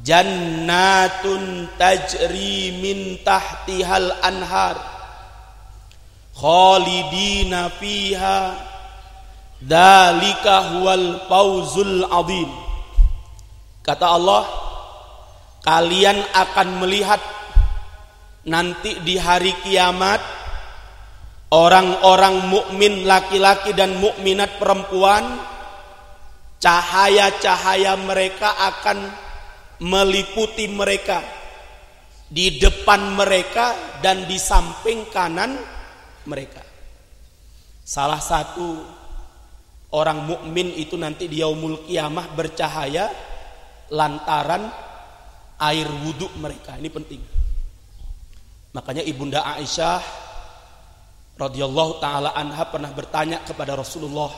[0.00, 4.76] Jannatun tajri min tahtihal anhar.
[6.36, 8.56] Khalidina fiha.
[9.56, 12.50] Dalika huwal fawzul azim.
[13.80, 14.44] Kata Allah
[15.64, 17.22] kalian akan melihat
[18.46, 20.35] nanti di hari kiamat
[21.46, 25.22] Orang-orang mukmin laki-laki dan mukminat perempuan
[26.58, 29.06] cahaya-cahaya mereka akan
[29.86, 31.22] meliputi mereka
[32.26, 35.54] di depan mereka dan di samping kanan
[36.26, 36.66] mereka.
[37.86, 38.82] Salah satu
[39.94, 43.06] orang mukmin itu nanti di yaumul kiamah bercahaya
[43.94, 44.66] lantaran
[45.62, 46.74] air wudhu mereka.
[46.74, 47.22] Ini penting.
[48.74, 50.25] Makanya Ibunda Aisyah
[51.36, 54.32] radhiyallahu taala anha pernah bertanya kepada Rasulullah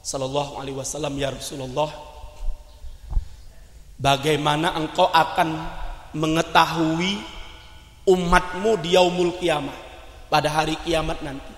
[0.00, 1.92] sallallahu alaihi wasallam, "Ya Rasulullah,
[4.00, 5.48] bagaimana engkau akan
[6.16, 7.20] mengetahui
[8.08, 9.76] umatmu di yaumul kiamah
[10.32, 11.52] pada hari kiamat nanti?"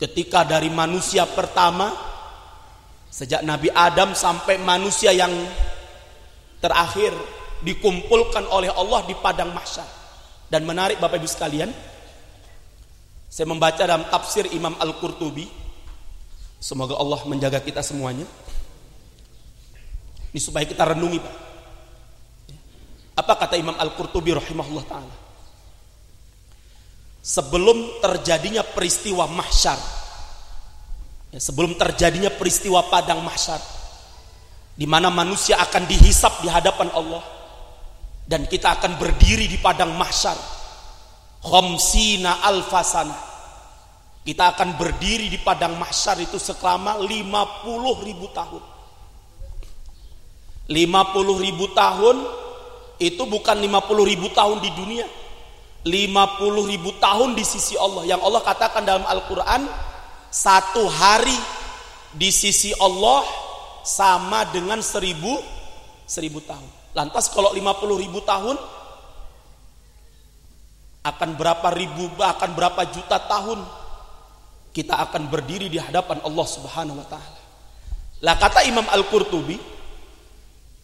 [0.00, 1.92] Ketika dari manusia pertama
[3.12, 5.30] sejak Nabi Adam sampai manusia yang
[6.62, 7.12] terakhir
[7.60, 9.84] dikumpulkan oleh Allah di padang mahsyar.
[10.50, 11.70] Dan menarik Bapak Ibu sekalian,
[13.30, 15.46] saya membaca dalam tafsir Imam Al-Qurtubi.
[16.58, 18.26] Semoga Allah menjaga kita semuanya.
[20.34, 21.36] Ini supaya kita renungi, Pak.
[23.22, 25.30] Apa kata Imam Al-Qurtubi rahimahullah taala?
[27.20, 29.76] sebelum terjadinya peristiwa mahsyar
[31.36, 33.60] ya, sebelum terjadinya peristiwa padang mahsyar
[34.72, 37.20] di mana manusia akan dihisap di hadapan Allah
[38.24, 40.36] dan kita akan berdiri di padang mahsyar
[41.40, 43.30] khamsina alfasana
[44.20, 48.62] kita akan berdiri di padang mahsyar itu selama 50 ribu tahun.
[50.70, 52.16] 50 ribu tahun
[53.00, 55.08] itu bukan 50 ribu tahun di dunia.
[55.88, 58.04] 50 ribu tahun di sisi Allah.
[58.04, 59.64] Yang Allah katakan dalam Al-Quran
[60.28, 61.34] satu hari
[62.12, 63.24] di sisi Allah
[63.82, 65.40] sama dengan seribu
[66.04, 66.68] seribu tahun.
[66.92, 68.60] Lantas kalau 50 ribu tahun
[71.00, 73.64] akan berapa ribu akan berapa juta tahun
[74.70, 77.40] kita akan berdiri di hadapan Allah Subhanahu wa taala.
[78.20, 79.56] Lah kata Imam Al-Qurtubi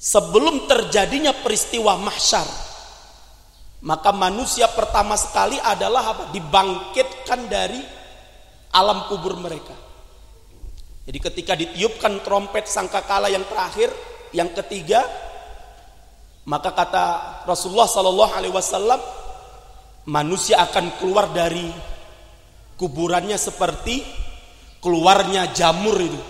[0.01, 2.49] sebelum terjadinya peristiwa mahsyar
[3.85, 6.23] maka manusia pertama sekali adalah apa?
[6.33, 7.79] Dibangkitkan dari
[8.73, 9.77] alam kubur mereka.
[11.07, 13.93] Jadi ketika ditiupkan trompet sangkakala yang terakhir,
[14.35, 15.07] yang ketiga,
[16.49, 17.05] maka kata
[17.47, 18.99] Rasulullah Sallallahu Alaihi Wasallam,
[20.07, 21.67] manusia akan keluar dari
[22.79, 24.03] kuburannya seperti
[24.79, 26.21] keluarnya jamur itu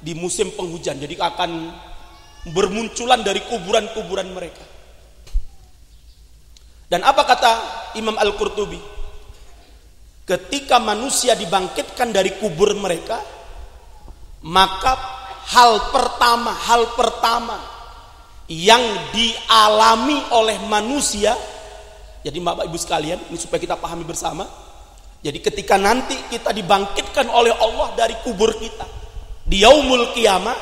[0.00, 0.96] di musim penghujan.
[0.96, 1.50] Jadi akan
[2.48, 4.64] bermunculan dari kuburan-kuburan mereka.
[6.90, 7.52] Dan apa kata
[8.00, 8.80] Imam Al-Qurtubi?
[10.26, 13.18] Ketika manusia dibangkitkan dari kubur mereka,
[14.46, 14.94] maka
[15.54, 17.58] hal pertama, hal pertama
[18.50, 18.82] yang
[19.14, 21.34] dialami oleh manusia,
[22.20, 24.44] jadi Bapak Ibu sekalian, ini supaya kita pahami bersama.
[25.20, 28.88] Jadi ketika nanti kita dibangkitkan oleh Allah dari kubur kita
[29.44, 30.56] di yaumul kiamah,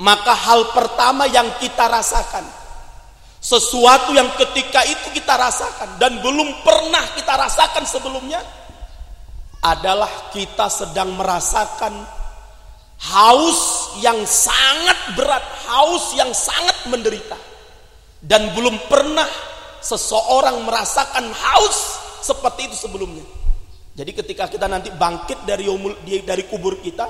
[0.00, 2.44] maka hal pertama yang kita rasakan
[3.42, 8.38] sesuatu yang ketika itu kita rasakan dan belum pernah kita rasakan sebelumnya
[9.66, 12.06] adalah kita sedang merasakan
[13.02, 17.34] haus yang sangat berat, haus yang sangat menderita.
[18.22, 19.26] Dan belum pernah
[19.82, 21.78] seseorang merasakan haus
[22.22, 23.26] seperti itu sebelumnya.
[23.92, 25.68] Jadi ketika kita nanti bangkit dari
[26.24, 27.04] dari kubur kita,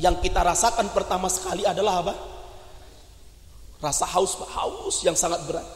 [0.00, 2.14] yang kita rasakan pertama sekali adalah apa?
[3.78, 5.68] Rasa haus, haus yang sangat berat.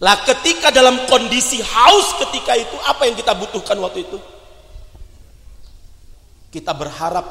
[0.00, 4.18] Lah ketika dalam kondisi haus ketika itu apa yang kita butuhkan waktu itu?
[6.50, 7.26] Kita berharap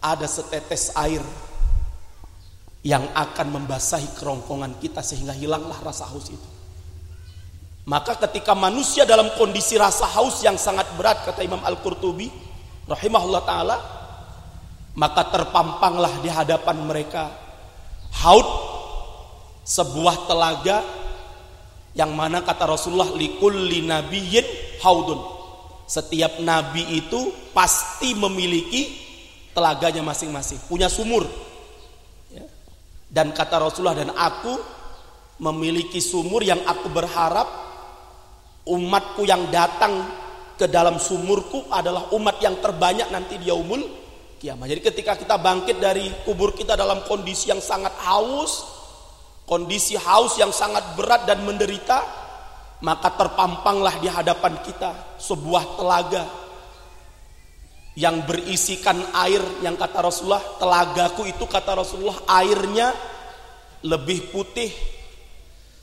[0.00, 1.20] ada setetes air
[2.80, 6.59] yang akan membasahi kerongkongan kita sehingga hilanglah rasa haus itu.
[7.88, 12.28] Maka ketika manusia dalam kondisi rasa haus yang sangat berat kata Imam Al-Qurtubi
[12.84, 13.76] rahimahullah taala
[14.98, 17.30] maka terpampanglah di hadapan mereka
[18.20, 18.48] Haud
[19.62, 20.82] sebuah telaga
[21.94, 24.46] yang mana kata Rasulullah likulli nabiyyin
[24.82, 25.20] haudun.
[25.90, 28.94] Setiap nabi itu pasti memiliki
[29.50, 31.26] telaganya masing-masing, punya sumur.
[32.30, 32.46] Ya.
[33.10, 34.54] Dan kata Rasulullah dan aku
[35.42, 37.46] memiliki sumur yang aku berharap
[38.70, 40.06] umatku yang datang
[40.54, 43.82] ke dalam sumurku adalah umat yang terbanyak nanti di yaumul
[44.38, 44.70] kiamat.
[44.70, 48.64] Jadi ketika kita bangkit dari kubur kita dalam kondisi yang sangat haus,
[49.44, 52.00] kondisi haus yang sangat berat dan menderita,
[52.80, 56.24] maka terpampanglah di hadapan kita sebuah telaga
[57.98, 62.94] yang berisikan air yang kata Rasulullah, telagaku itu kata Rasulullah airnya
[63.84, 64.72] lebih putih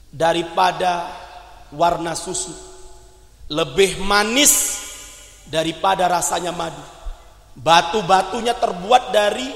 [0.09, 1.13] daripada
[1.73, 2.53] warna susu,
[3.48, 4.84] lebih manis
[5.48, 6.84] daripada rasanya madu.
[7.58, 9.50] Batu-batunya terbuat dari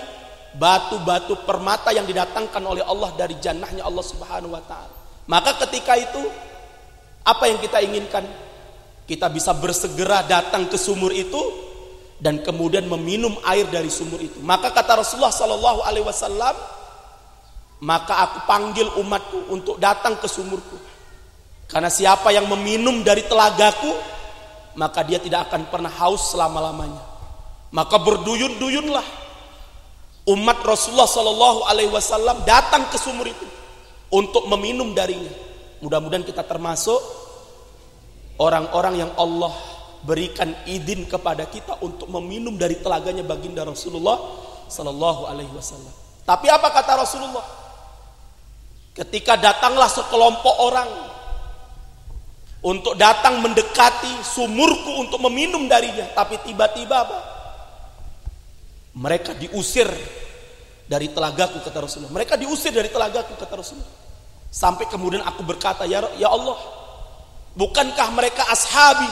[0.55, 4.95] batu-batu permata yang didatangkan oleh Allah dari jannahnya Allah Subhanahu wa taala.
[5.29, 6.21] Maka ketika itu
[7.21, 8.25] apa yang kita inginkan?
[9.05, 11.39] Kita bisa bersegera datang ke sumur itu
[12.21, 14.39] dan kemudian meminum air dari sumur itu.
[14.39, 16.55] Maka kata Rasulullah sallallahu alaihi wasallam,
[17.81, 20.77] maka aku panggil umatku untuk datang ke sumurku.
[21.71, 23.95] Karena siapa yang meminum dari telagaku,
[24.75, 26.99] maka dia tidak akan pernah haus selama-lamanya.
[27.71, 29.07] Maka berduyun-duyunlah
[30.35, 33.47] umat Rasulullah Shallallahu Alaihi Wasallam datang ke sumur itu
[34.11, 35.31] untuk meminum darinya.
[35.79, 36.99] Mudah-mudahan kita termasuk
[38.35, 39.55] orang-orang yang Allah
[40.03, 44.19] berikan izin kepada kita untuk meminum dari telaganya baginda Rasulullah
[44.67, 45.93] Shallallahu Alaihi Wasallam.
[46.27, 47.45] Tapi apa kata Rasulullah?
[48.91, 51.10] Ketika datanglah sekelompok orang
[52.61, 57.19] untuk datang mendekati sumurku untuk meminum darinya, tapi tiba-tiba apa?
[58.93, 59.89] Mereka diusir
[60.85, 62.13] dari telagaku kata Rasulullah.
[62.13, 63.93] Mereka diusir dari telagaku kata Rasulullah.
[64.51, 66.59] Sampai kemudian aku berkata, "Ya ya Allah,
[67.57, 69.09] bukankah mereka ashabi?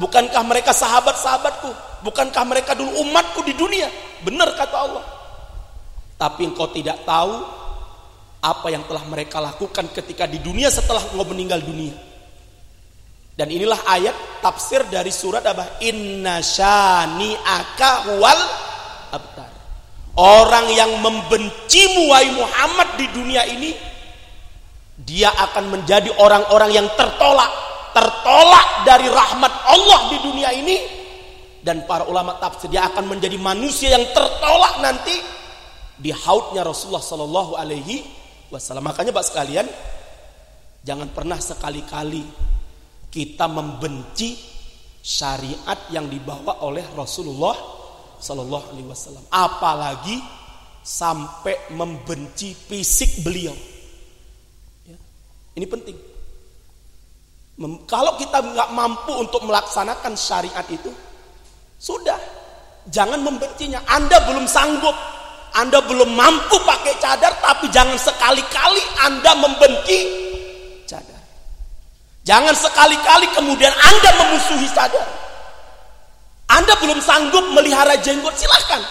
[0.00, 2.00] Bukankah mereka sahabat-sahabatku?
[2.06, 3.92] Bukankah mereka dulu umatku di dunia?"
[4.24, 5.04] Benar kata Allah.
[6.16, 7.44] Tapi engkau tidak tahu
[8.40, 12.15] apa yang telah mereka lakukan ketika di dunia setelah engkau meninggal dunia.
[13.36, 15.84] Dan inilah ayat tafsir dari surat apa?
[15.84, 18.42] Inna syani aka wal
[19.12, 19.52] abtar.
[20.16, 23.76] Orang yang membenci wahai Muhammad di dunia ini
[24.96, 27.52] dia akan menjadi orang-orang yang tertolak,
[27.92, 30.76] tertolak dari rahmat Allah di dunia ini
[31.60, 35.12] dan para ulama tafsir dia akan menjadi manusia yang tertolak nanti
[36.00, 38.00] di hautnya Rasulullah Sallallahu Alaihi
[38.48, 38.88] Wasallam.
[38.88, 39.68] Makanya pak sekalian,
[40.80, 42.55] jangan pernah sekali-kali
[43.16, 44.36] kita membenci
[45.00, 47.56] syariat yang dibawa oleh Rasulullah
[48.20, 49.24] Sallallahu Alaihi Wasallam.
[49.32, 50.20] Apalagi
[50.84, 53.56] sampai membenci fisik beliau.
[54.84, 55.00] Ya.
[55.56, 55.96] Ini penting.
[57.88, 60.92] Kalau kita nggak mampu untuk melaksanakan syariat itu,
[61.80, 62.20] sudah
[62.92, 63.80] jangan membencinya.
[63.88, 64.92] Anda belum sanggup
[65.56, 70.25] anda belum mampu pakai cadar, tapi jangan sekali-kali Anda membenci.
[72.26, 75.06] Jangan sekali-kali kemudian Anda memusuhi cadar.
[76.50, 78.82] Anda belum sanggup melihara jenggot, silahkan.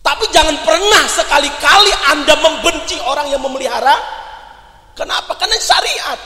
[0.00, 3.96] Tapi jangan pernah sekali-kali Anda membenci orang yang memelihara.
[4.96, 5.36] Kenapa?
[5.36, 6.20] Karena syariat.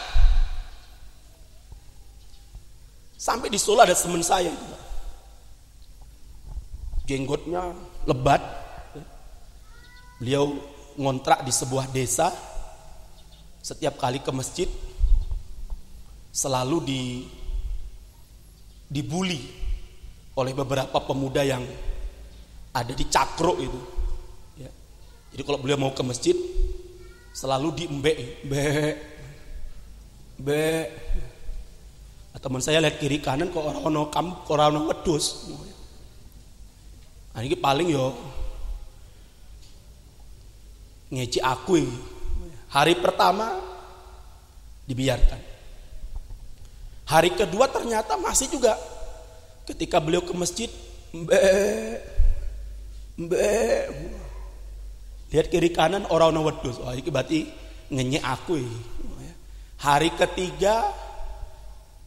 [3.19, 4.55] Sampai di Solo ada teman saya.
[7.07, 7.75] Jenggotnya
[8.07, 8.43] lebat,
[10.19, 10.59] Beliau
[10.99, 12.31] ngontrak di sebuah desa.
[13.63, 14.67] Setiap kali ke masjid
[16.33, 17.03] selalu di
[18.89, 19.43] dibully
[20.39, 21.65] oleh beberapa pemuda yang
[22.73, 23.81] ada di cakro itu.
[24.57, 24.71] Ya.
[25.35, 26.37] Jadi kalau beliau mau ke masjid
[27.35, 28.13] selalu di embe,
[28.47, 28.65] be,
[30.39, 30.65] be.
[32.39, 35.51] Teman saya lihat kiri kanan kok orang-orang kam, orang-orang wedus.
[37.35, 38.15] Nah, ini paling yo
[41.11, 41.83] ngeci aku
[42.71, 43.59] hari pertama
[44.87, 45.48] dibiarkan
[47.09, 48.77] hari kedua ternyata masih juga.
[49.65, 50.69] Ketika beliau ke masjid
[51.13, 51.41] mbe
[53.17, 53.49] mbe
[55.33, 56.77] lihat kiri kanan orang orang wedus.
[56.81, 57.49] Oh ini berarti
[57.89, 58.61] ngenyek aku
[59.81, 60.89] hari ketiga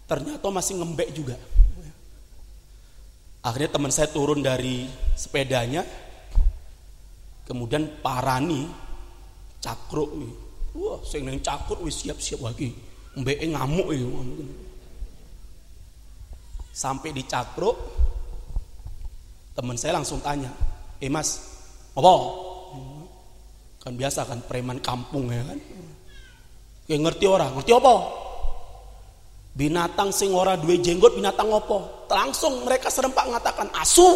[0.06, 1.38] ternyata masih ngembek juga.
[3.42, 4.86] Akhirnya teman saya turun dari
[5.18, 5.82] sepedanya
[7.50, 8.70] kemudian parani
[9.62, 10.14] cakruk
[10.78, 12.74] wah sing nang cakruk siap-siap lagi.
[13.12, 14.08] Mbeke ngamuk ya
[16.72, 17.76] sampai di cakruk
[19.52, 20.50] teman saya langsung tanya
[21.04, 21.52] eh mas
[21.92, 22.14] apa?
[23.82, 25.60] Kan biasa kan preman kampung ya kan.
[26.86, 27.94] Kayak ngerti orang ngerti apa?
[29.52, 32.08] Binatang sing ora duwe jenggot binatang apa?
[32.08, 34.08] Langsung mereka serempak mengatakan asu.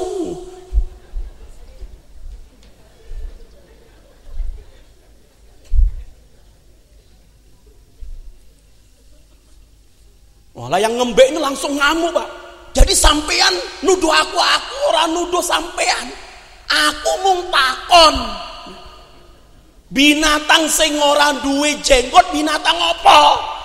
[10.55, 12.44] Malah yang ngembek ini langsung ngamuk pak.
[12.75, 13.55] Jadi sampean
[13.87, 16.11] nuduh aku, aku orang nuduh sampean.
[16.67, 18.15] Aku mung takon.
[19.87, 23.19] Binatang sing ora duwe jenggot binatang apa?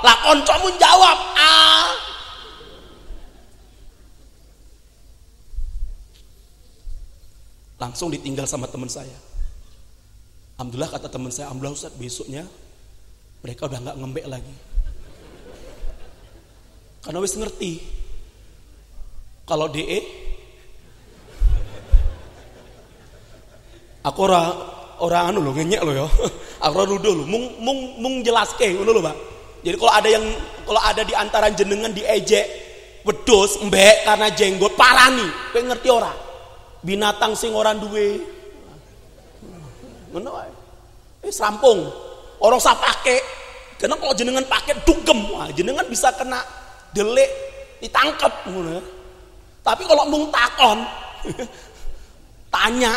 [0.06, 1.90] Lah kancamu jawab, "Ah."
[7.82, 9.16] Langsung ditinggal sama teman saya.
[10.54, 12.46] Alhamdulillah kata teman saya, Alhamdulillah Ustaz besoknya
[13.42, 14.54] mereka udah nggak ngembek lagi.
[17.00, 17.99] Karena wis ngerti.
[19.50, 19.98] Kalau DE
[24.00, 24.48] Aku ora
[25.04, 26.06] ora anu lho ngenyek lho ya.
[26.64, 29.16] Aku ora nuduh lho, mung mung mung jelaske ngono lho, Pak.
[29.60, 30.24] Jadi kalau ada yang
[30.64, 32.46] kalau ada di antara jenengan diejek
[33.04, 36.12] wedus mbek karena jenggot parani, kowe ngerti ora?
[36.80, 38.24] Binatang sing ora duwe.
[40.16, 40.30] Ngono.
[41.20, 41.84] Eh serampung.
[42.40, 43.20] Orang saya pakai.
[43.76, 46.40] Karena kalau jenengan pakai dugem, jenengan bisa kena
[46.96, 47.28] delik
[47.84, 48.48] ditangkap.
[49.70, 50.82] Tapi kalau mung takon,
[52.54, 52.90] tanya.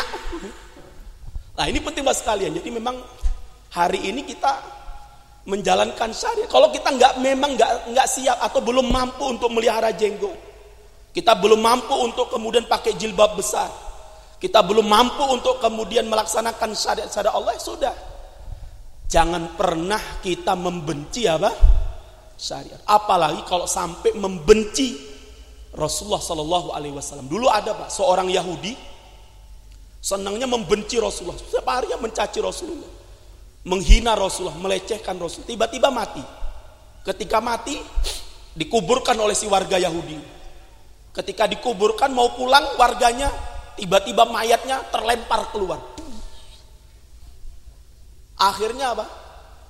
[1.54, 2.50] Nah ini penting banget sekalian.
[2.58, 2.98] Jadi memang
[3.70, 4.58] hari ini kita
[5.46, 6.50] menjalankan syariat.
[6.50, 10.34] Kalau kita nggak memang nggak nggak siap atau belum mampu untuk melihara jenggot,
[11.14, 13.70] kita belum mampu untuk kemudian pakai jilbab besar,
[14.42, 17.94] kita belum mampu untuk kemudian melaksanakan syariat-syariat Allah, ya sudah.
[19.06, 21.54] Jangan pernah kita membenci apa?
[22.34, 22.82] Syariat.
[22.82, 25.13] Apalagi kalau sampai membenci
[25.74, 27.26] Rasulullah Shallallahu Alaihi Wasallam.
[27.26, 28.74] Dulu ada pak seorang Yahudi
[29.98, 31.36] senangnya membenci Rasulullah.
[31.36, 32.90] Setiap harinya mencaci Rasulullah,
[33.66, 35.42] menghina Rasulullah, melecehkan Rasul.
[35.42, 36.22] Tiba-tiba mati.
[37.04, 37.76] Ketika mati
[38.54, 40.16] dikuburkan oleh si warga Yahudi.
[41.14, 43.30] Ketika dikuburkan mau pulang warganya
[43.78, 45.78] tiba-tiba mayatnya terlempar keluar
[48.34, 49.06] Akhirnya apa?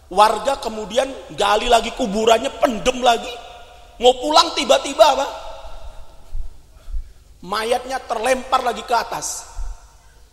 [0.08, 3.28] Warga kemudian gali lagi kuburannya, pendem lagi.
[4.00, 5.26] Mau pulang tiba-tiba apa?
[7.44, 9.44] Mayatnya terlempar lagi ke atas.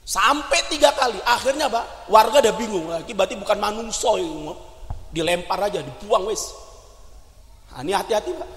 [0.07, 1.19] Sampai tiga kali.
[1.27, 2.07] Akhirnya apa?
[2.07, 3.11] Warga udah bingung lagi.
[3.11, 4.51] Berarti bukan manungso ini.
[5.11, 6.55] Dilempar aja, dibuang wes.
[7.75, 8.49] Nah, ini hati-hati pak.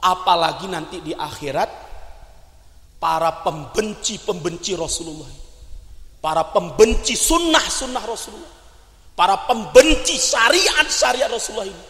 [0.00, 1.70] Apalagi nanti di akhirat
[3.02, 5.50] para pembenci-pembenci Rasulullah
[6.20, 8.54] para pembenci sunnah-sunnah Rasulullah,
[9.16, 11.84] para pembenci syariat-syariat Rasulullah ini.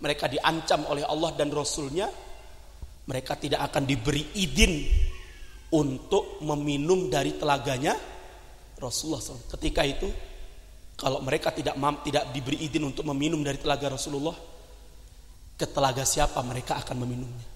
[0.00, 2.08] Mereka diancam oleh Allah dan Rasulnya,
[3.06, 4.72] mereka tidak akan diberi izin
[5.70, 7.94] untuk meminum dari telaganya
[8.80, 9.52] Rasulullah SAW.
[9.56, 10.08] Ketika itu,
[10.98, 14.34] kalau mereka tidak mam, tidak diberi izin untuk meminum dari telaga Rasulullah,
[15.54, 17.48] ke telaga siapa mereka akan meminumnya?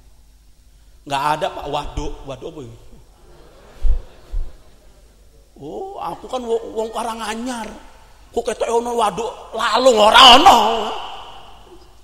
[1.04, 2.78] Nggak ada pak waduk, waduk apa ini?
[5.54, 7.68] Oh, aku kan wong Karanganyar.
[8.34, 10.58] Kok ketok ono waduk lalung ora ono.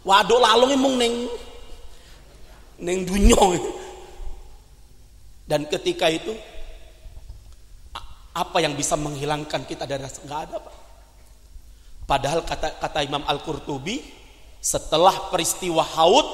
[0.06, 1.26] Waduk lalung ning
[2.80, 3.38] ning dunya.
[5.46, 6.32] Dan ketika itu
[8.30, 10.76] apa yang bisa menghilangkan kita dari rasa enggak ada, Pak.
[12.06, 14.02] Padahal kata kata Imam Al-Qurtubi
[14.58, 16.26] setelah peristiwa Haud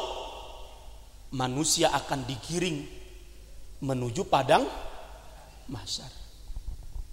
[1.36, 2.78] manusia akan digiring
[3.84, 4.64] menuju padang
[5.68, 6.08] mahsyar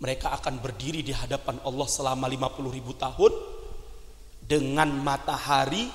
[0.03, 3.31] mereka akan berdiri di hadapan Allah selama 50 ribu tahun
[4.43, 5.88] dengan matahari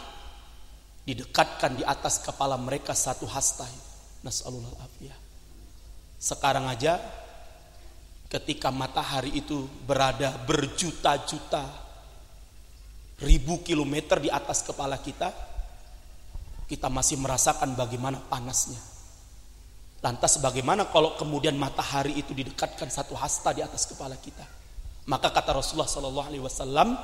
[1.09, 3.65] didekatkan di atas kepala mereka satu hasta.
[4.21, 5.17] Nas'alullah afiyah.
[6.21, 7.01] Sekarang aja
[8.29, 11.65] ketika matahari itu berada berjuta-juta
[13.25, 15.33] ribu kilometer di atas kepala kita,
[16.69, 18.79] kita masih merasakan bagaimana panasnya.
[20.05, 24.45] Lantas bagaimana kalau kemudian matahari itu didekatkan satu hasta di atas kepala kita?
[25.09, 26.95] Maka kata Rasulullah Sallallahu Alaihi Wasallam,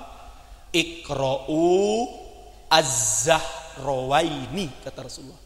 [0.70, 1.64] ikra'u
[2.70, 5.42] az-zahrawaini kata Rasulullah.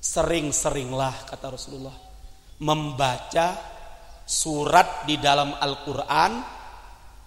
[0.00, 1.96] Sering-seringlah kata Rasulullah
[2.60, 3.56] membaca
[4.24, 6.44] surat di dalam Al-Qur'an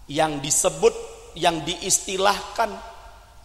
[0.07, 0.93] yang disebut
[1.37, 2.69] yang diistilahkan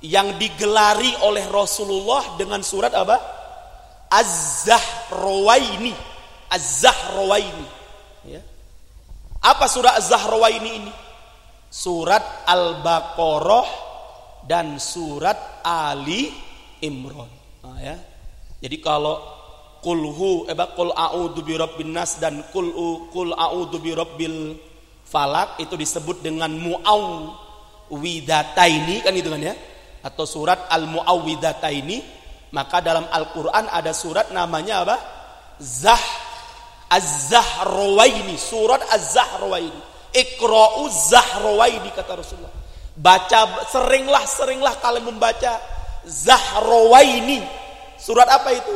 [0.04, 3.18] yang digelari oleh Rasulullah dengan surat apa?
[4.08, 5.92] Az-Zahrawaini.
[6.48, 7.66] Az-Zahrawaini.
[8.30, 8.40] Ya.
[9.42, 10.92] Apa surat Az-Zahrawaini ini?
[11.68, 13.87] Surat Al-Baqarah
[14.48, 16.32] dan surat Ali
[16.80, 17.28] Imran.
[17.62, 17.94] Nah, ya.
[18.58, 19.22] Jadi kalau
[19.84, 22.74] kulhu eh kul a'udzu birabbin nas dan kul
[23.14, 24.58] kul a'udzu birabbil
[25.06, 29.54] falak itu disebut dengan muawwidataini kan itu kan ya
[30.02, 32.18] atau surat al muawwidataini
[32.50, 34.96] maka dalam Al-Quran ada surat namanya apa?
[35.60, 36.00] Zah
[36.88, 38.40] Az-Zahrawaini.
[38.40, 39.80] Surat Az-Zahrawaini.
[40.16, 42.57] Ikra'u Zahrawaini kata Rasulullah.
[42.98, 45.62] Baca seringlah seringlah kalian membaca
[46.02, 47.46] Zahrawaini.
[47.94, 48.74] Surat apa itu?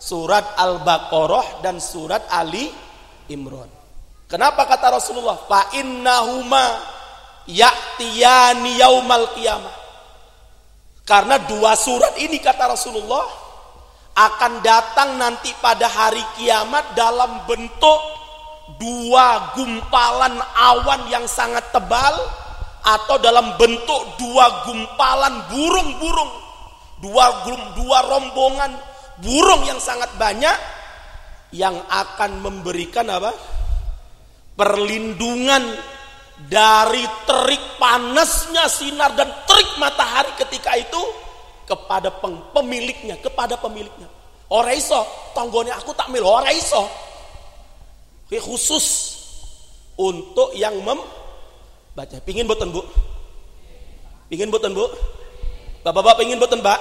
[0.00, 2.72] Surat Al-Baqarah dan surat Ali
[3.28, 3.68] Imran.
[4.24, 5.36] Kenapa kata Rasulullah?
[5.44, 6.80] Fa innahuma
[7.44, 9.76] ya'tiyani yaumal qiyamah.
[11.04, 13.26] Karena dua surat ini kata Rasulullah
[14.14, 18.00] akan datang nanti pada hari kiamat dalam bentuk
[18.78, 22.14] dua gumpalan awan yang sangat tebal
[22.80, 26.32] atau dalam bentuk dua gumpalan burung-burung
[27.00, 27.44] dua
[27.76, 28.72] dua rombongan
[29.20, 30.56] burung yang sangat banyak
[31.52, 33.32] yang akan memberikan apa
[34.54, 35.76] perlindungan
[36.48, 41.02] dari terik panasnya sinar dan terik matahari ketika itu
[41.68, 42.10] kepada
[42.50, 44.08] pemiliknya, kepada pemiliknya.
[44.50, 44.98] Ora iso,
[45.70, 46.88] aku tak mil ora iso.
[48.30, 48.86] khusus
[49.98, 50.74] untuk yang
[51.92, 52.16] membaca.
[52.22, 52.82] Pingin boten Bu?
[54.30, 54.86] Pingin boten bu?
[55.82, 56.78] Bapak-bapak pingin boten pak?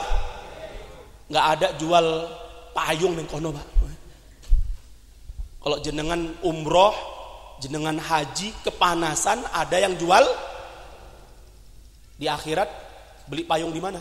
[1.33, 2.05] Nggak ada jual
[2.77, 3.67] payung neng kono pak.
[5.59, 6.93] Kalau jenengan umroh,
[7.57, 10.23] jenengan haji, kepanasan, ada yang jual
[12.15, 12.69] di akhirat
[13.27, 13.99] beli payung di mana?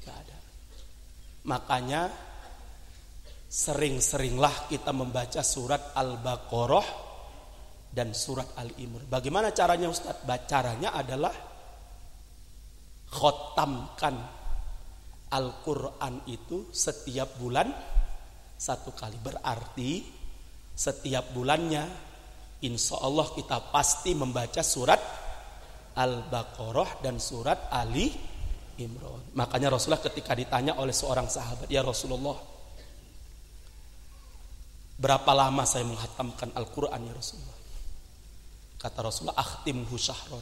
[0.00, 0.36] Gak ada.
[1.44, 2.08] Makanya
[3.50, 7.09] sering-seringlah kita membaca surat Al-Baqarah
[7.90, 9.10] dan surat Al-Imran.
[9.10, 10.22] Bagaimana caranya Ustaz?
[10.46, 11.34] Caranya adalah
[13.10, 14.14] khotamkan
[15.30, 17.70] Al-Quran itu setiap bulan
[18.54, 19.18] satu kali.
[19.18, 20.02] Berarti
[20.74, 21.84] setiap bulannya
[22.66, 25.00] insya Allah kita pasti membaca surat
[25.98, 28.10] Al-Baqarah dan surat Ali
[28.78, 29.34] Imran.
[29.36, 32.38] Makanya Rasulullah ketika ditanya oleh seorang sahabat, "Ya Rasulullah,
[34.96, 37.49] berapa lama saya menghatamkan Al-Qur'an ya Rasulullah?"
[38.80, 40.40] Kata Rasulullah, "Akhtimhu syahrat."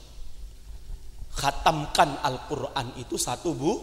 [1.34, 3.82] Khatamkan Al-Qur'an itu satu bu,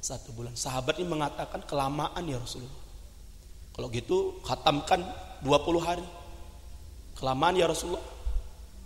[0.00, 0.52] satu bulan.
[0.56, 2.84] Sahabat ini mengatakan kelamaan ya Rasulullah.
[3.76, 5.04] Kalau gitu khatamkan
[5.44, 6.06] 20 hari.
[7.16, 8.04] Kelamaan ya Rasulullah.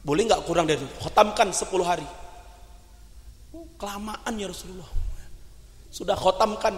[0.00, 0.96] Boleh nggak kurang dari itu?
[0.98, 2.06] Khotamkan 10 hari.
[3.54, 4.88] Oh, kelamaan ya Rasulullah.
[5.90, 6.74] Sudah khotamkan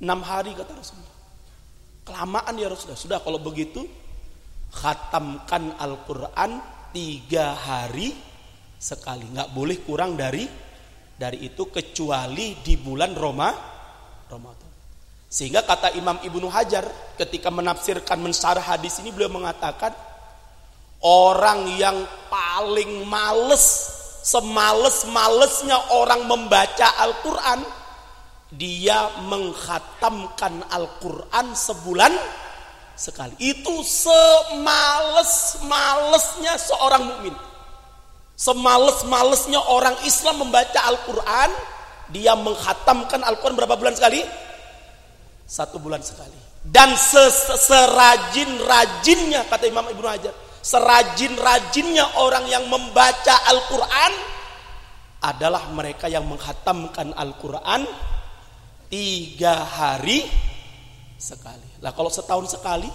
[0.00, 1.14] 6 hari kata Rasulullah.
[2.02, 2.98] Kelamaan ya Rasulullah.
[2.98, 3.86] Sudah kalau begitu
[4.72, 6.58] khatamkan Al-Quran
[6.92, 8.14] tiga hari
[8.78, 9.26] sekali.
[9.32, 10.44] Nggak boleh kurang dari
[11.16, 13.48] dari itu kecuali di bulan Roma
[14.28, 14.70] Ramadan.
[15.32, 16.84] Sehingga kata Imam Ibnu Hajar
[17.16, 19.96] ketika menafsirkan mensyarah hadis ini beliau mengatakan
[21.00, 23.64] orang yang paling males
[24.22, 27.64] semales-malesnya orang membaca Al-Quran
[28.52, 32.12] dia menghatamkan Al-Quran sebulan
[33.02, 33.34] sekali.
[33.42, 37.34] Itu semales-malesnya seorang mukmin.
[38.38, 41.50] Semales-malesnya orang Islam membaca Al-Quran
[42.14, 44.22] dia menghatamkan Al-Quran berapa bulan sekali?
[45.42, 46.38] Satu bulan sekali.
[46.62, 46.94] Dan
[47.58, 50.30] serajin-rajinnya kata Imam Ibnu Hajar
[50.62, 54.12] serajin-rajinnya orang yang membaca Al-Quran
[55.22, 57.82] adalah mereka yang menghatamkan Al-Quran
[58.86, 60.22] tiga hari
[61.18, 61.71] sekali.
[61.82, 62.88] Lah kalau setahun sekali,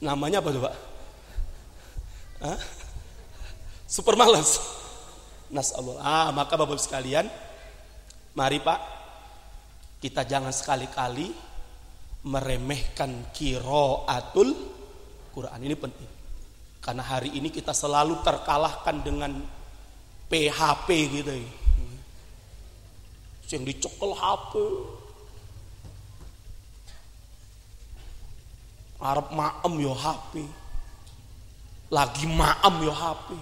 [0.00, 0.72] namanya apa?
[2.42, 2.58] Hah?
[3.86, 4.58] Super malas.
[5.52, 6.00] Nasallahu.
[6.00, 7.28] Ah, maka bapak sekalian,
[8.32, 8.80] mari pak,
[10.00, 11.28] kita jangan sekali-kali
[12.24, 14.54] meremehkan kiroatul
[15.34, 16.10] Quran ini penting
[16.82, 19.38] karena hari ini kita selalu terkalahkan dengan
[20.26, 20.88] PHP
[21.22, 21.50] gitu ya.
[23.52, 24.52] yang dicokel HP
[29.02, 30.46] Arab maem yo HP.
[31.90, 33.34] Lagi maem yo HP.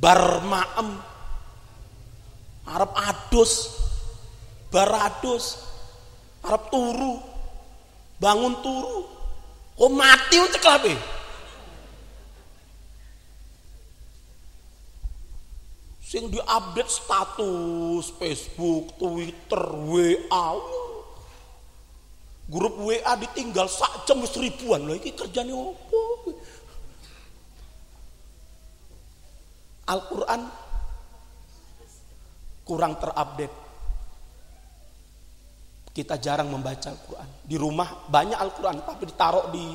[0.00, 0.96] Bar maem.
[2.64, 3.76] Arab adus.
[4.72, 5.60] Bar adus.
[6.40, 7.20] Arab turu.
[8.16, 9.04] Bangun turu.
[9.76, 11.16] Kok mati untuk apa
[16.06, 20.48] sing diupdate status Facebook, Twitter, WA.
[22.46, 26.30] Grup WA ditinggal sak jam ribuan loh ini kerjanya apa?
[29.86, 30.42] Al-Qur'an
[32.66, 33.56] kurang terupdate.
[35.90, 37.28] Kita jarang membaca Al-Quran.
[37.42, 39.66] Di rumah banyak Al-Quran, tapi ditaruh di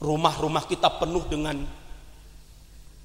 [0.00, 1.60] rumah-rumah kita penuh dengan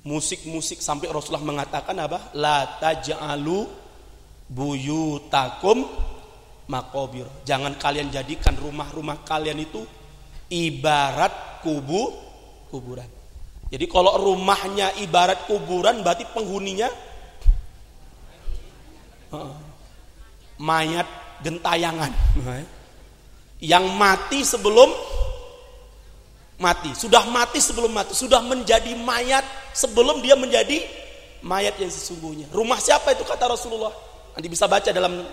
[0.06, 2.32] musik-musik sampai Rasulullah mengatakan apa?
[2.38, 3.85] La taj'alu
[4.50, 5.86] buyutakum
[6.70, 7.26] makobir.
[7.46, 9.86] Jangan kalian jadikan rumah-rumah kalian itu
[10.50, 12.14] ibarat kubu
[12.70, 13.08] kuburan.
[13.70, 16.90] Jadi kalau rumahnya ibarat kuburan berarti penghuninya
[20.62, 21.08] mayat
[21.42, 22.14] gentayangan.
[23.58, 24.90] Yang mati sebelum
[26.62, 26.94] mati.
[26.94, 28.14] Sudah mati sebelum mati.
[28.14, 29.44] Sudah menjadi mayat
[29.74, 30.86] sebelum dia menjadi
[31.42, 32.46] mayat yang sesungguhnya.
[32.54, 33.92] Rumah siapa itu kata Rasulullah
[34.36, 35.24] nanti bisa baca dalam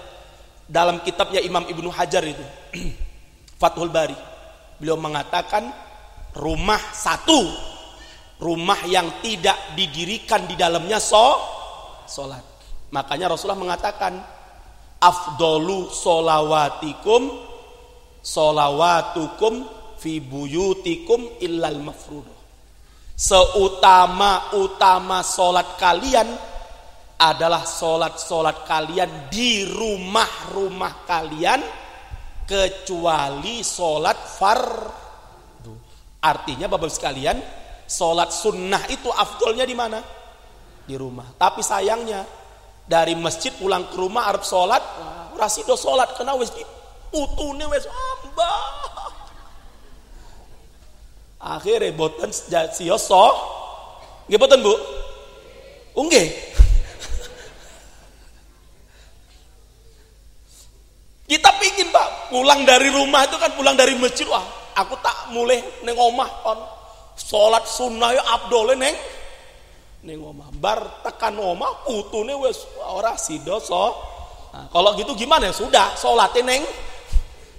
[0.64, 2.44] dalam kitabnya Imam Ibnu Hajar itu.
[3.61, 4.14] Fathul Bari.
[4.78, 5.66] Beliau mengatakan
[6.38, 7.70] rumah satu.
[8.42, 11.38] Rumah yang tidak didirikan di dalamnya so
[12.11, 12.42] solat
[12.90, 14.18] Makanya Rasulullah mengatakan
[14.98, 17.22] afdolu solawatikum
[18.20, 19.64] solawatukum
[19.96, 22.36] fi buyutikum illal mafrudoh.
[23.16, 26.51] Seutama-utama solat kalian
[27.23, 31.62] adalah solat-solat kalian di rumah-rumah kalian
[32.43, 35.75] kecuali solat fardu.
[36.18, 37.39] Artinya bapak sekalian,
[37.93, 40.01] Sholat sunnah itu afdolnya di mana?
[40.89, 41.29] Di rumah.
[41.37, 42.25] Tapi sayangnya
[42.89, 44.81] dari masjid pulang ke rumah Arab sholat,
[45.37, 46.49] rasido sholat kena wis
[47.12, 49.12] utune wis ambah.
[51.43, 52.33] Akhirnya boten
[52.73, 53.29] sio so,
[54.25, 54.75] boten Bu?
[55.93, 56.51] Unggih.
[61.33, 62.28] Kita pingin pak.
[62.28, 64.45] Pulang dari rumah itu kan pulang dari masjid wah
[64.76, 66.61] aku tak mulai neng omah on
[67.16, 68.93] sholat sunnah ya abdole neng.
[70.05, 70.53] Neng omah.
[70.53, 73.97] Bar tekan omah putune wes ora sido so.
[74.53, 75.49] Nah, kalau gitu gimana?
[75.49, 76.62] Ya sudah sholatnya neng.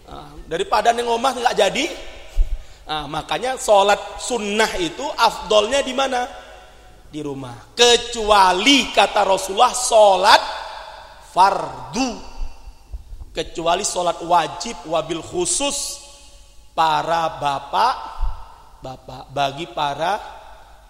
[0.06, 1.86] Nah, daripada neng omah nggak jadi.
[2.86, 6.30] Nah, makanya sholat sunnah itu afdolnya di mana?
[7.10, 7.74] Di rumah.
[7.74, 10.42] Kecuali kata Rasulullah sholat
[11.34, 12.33] fardu
[13.34, 16.00] kecuali sholat wajib wabil khusus
[16.78, 17.96] para bapak
[18.80, 20.22] bapak bagi para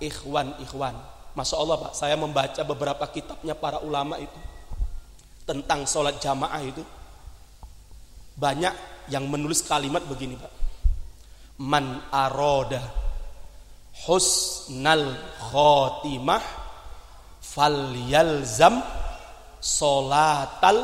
[0.04, 0.96] ikhwan ikhwan
[1.34, 4.54] masya Allah pak saya membaca beberapa kitabnya para ulama itu
[5.44, 6.84] tentang sholat jamaah itu.
[8.34, 10.54] Banyak yang menulis kalimat begini pak.
[11.62, 12.82] Man aroda
[14.10, 15.14] husnal
[15.54, 16.41] khotimah
[17.44, 18.82] fal yalzam
[19.62, 20.82] sholatal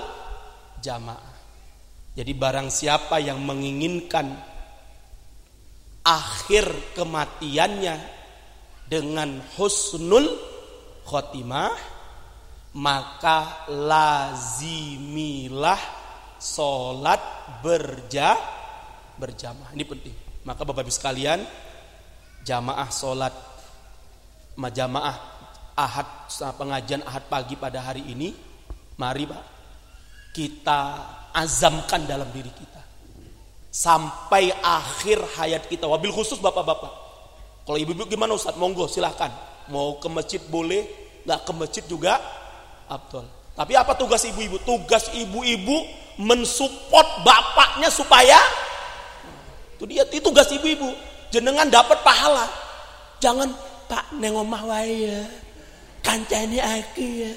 [0.77, 1.28] jamaah
[2.19, 4.27] jadi barang siapa yang menginginkan
[6.03, 7.95] akhir kematiannya
[8.91, 10.27] dengan husnul
[11.07, 11.71] khotimah
[12.75, 15.79] maka lazimilah
[16.43, 17.23] sholat
[17.63, 18.35] berja
[19.15, 19.71] berjamaah.
[19.71, 20.43] Ini penting.
[20.43, 21.39] Maka bapak ibu sekalian
[22.43, 23.31] jamaah sholat
[24.59, 25.15] jamaah
[25.71, 26.27] ahad
[26.59, 28.35] pengajian ahad pagi pada hari ini
[28.99, 29.39] mari pak
[30.35, 32.81] kita azamkan dalam diri kita.
[33.69, 35.85] Sampai akhir hayat kita.
[35.85, 36.89] Wabil khusus bapak-bapak.
[37.63, 38.57] Kalau ibu-ibu gimana Ustaz?
[38.57, 39.29] Monggo silahkan.
[39.69, 40.89] Mau ke masjid boleh
[41.25, 42.17] nggak ke masjid juga?
[42.89, 43.29] Abdul.
[43.53, 44.57] Tapi apa tugas ibu-ibu?
[44.65, 45.85] Tugas ibu-ibu
[46.17, 48.35] mensupport bapaknya supaya
[49.79, 50.91] itu dia itu tugas ibu-ibu.
[51.31, 52.49] Jenengan dapat pahala.
[53.23, 53.47] Jangan
[53.87, 55.23] pak nengomah waya
[56.03, 57.31] kancani aku ya.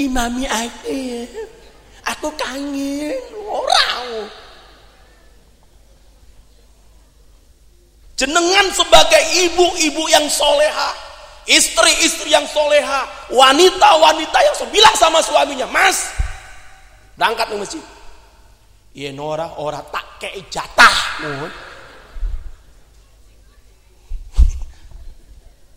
[0.00, 1.22] Imami aku ya
[2.04, 3.16] Aku kangen
[3.48, 4.28] orang.
[8.14, 10.94] Jenengan sebagai ibu-ibu yang soleha,
[11.50, 16.14] istri-istri yang soleha, wanita-wanita yang bilang sama suaminya, Mas,
[17.18, 17.84] berangkat ke masjid.
[18.94, 20.96] Iya Nora, ora tak kei jatah.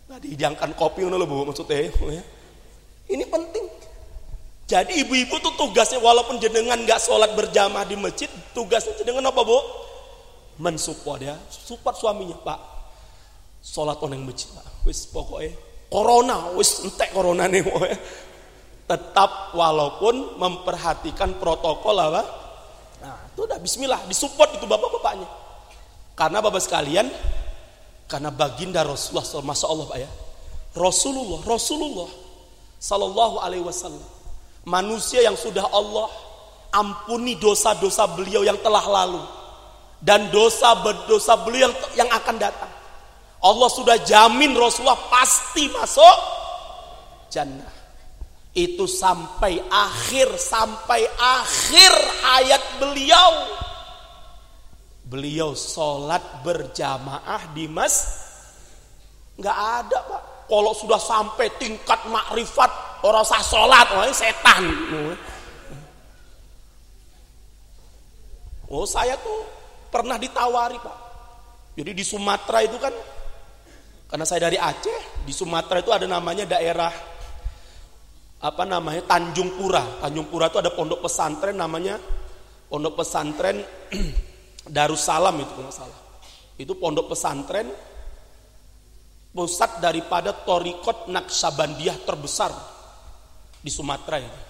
[0.06, 1.90] Nah, didiangkan kopi ngono bu maksudnya.
[1.90, 2.22] Ya.
[3.10, 3.66] Ini penting.
[4.68, 9.56] Jadi ibu-ibu tuh tugasnya walaupun jenengan nggak sholat berjamaah di masjid, tugasnya jenengan apa bu?
[10.60, 12.60] Mensupport ya, support suaminya pak.
[13.64, 14.68] Sholat oneng masjid pak.
[14.84, 15.56] Wis pokoknya
[15.88, 17.96] corona, wis entek corona nih ya.
[18.92, 22.22] Tetap walaupun memperhatikan protokol apa?
[23.00, 25.28] Nah itu udah Bismillah, disupport itu bapak-bapaknya.
[26.12, 27.08] Karena bapak sekalian,
[28.04, 30.10] karena baginda Rasulullah, masya Allah pak ya.
[30.76, 32.10] Rasulullah, Rasulullah,
[32.76, 34.17] Sallallahu Alaihi Wasallam
[34.68, 36.12] manusia yang sudah Allah
[36.76, 39.24] ampuni dosa-dosa beliau yang telah lalu
[40.04, 42.70] dan dosa-dosa beliau yang, yang akan datang.
[43.38, 46.16] Allah sudah jamin Rasulullah pasti masuk
[47.32, 47.74] jannah.
[48.52, 51.92] Itu sampai akhir sampai akhir
[52.26, 53.30] hayat beliau.
[55.08, 58.26] Beliau sholat berjamaah di mas
[59.38, 60.22] nggak ada pak.
[60.48, 64.64] Kalau sudah sampai tingkat makrifat orang sah sholat, oh setan.
[68.68, 69.48] Oh saya tuh
[69.88, 70.96] pernah ditawari pak.
[71.78, 72.92] Jadi di Sumatera itu kan,
[74.10, 76.90] karena saya dari Aceh, di Sumatera itu ada namanya daerah
[78.38, 80.02] apa namanya Tanjung Pura.
[80.02, 81.98] Tanjung Pura itu ada pondok pesantren namanya
[82.68, 83.64] pondok pesantren
[84.76, 86.00] Darussalam itu kalau salah.
[86.60, 87.70] Itu pondok pesantren
[89.32, 92.50] pusat daripada torikot Naksabandiah terbesar
[93.62, 94.40] di Sumatera itu.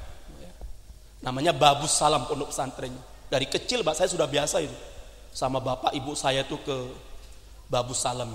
[1.25, 3.03] Namanya Babus Salam pondok pesantrennya.
[3.29, 4.77] Dari kecil Pak saya sudah biasa itu.
[5.35, 6.77] Sama bapak ibu saya tuh ke
[7.69, 8.33] Babus Salam.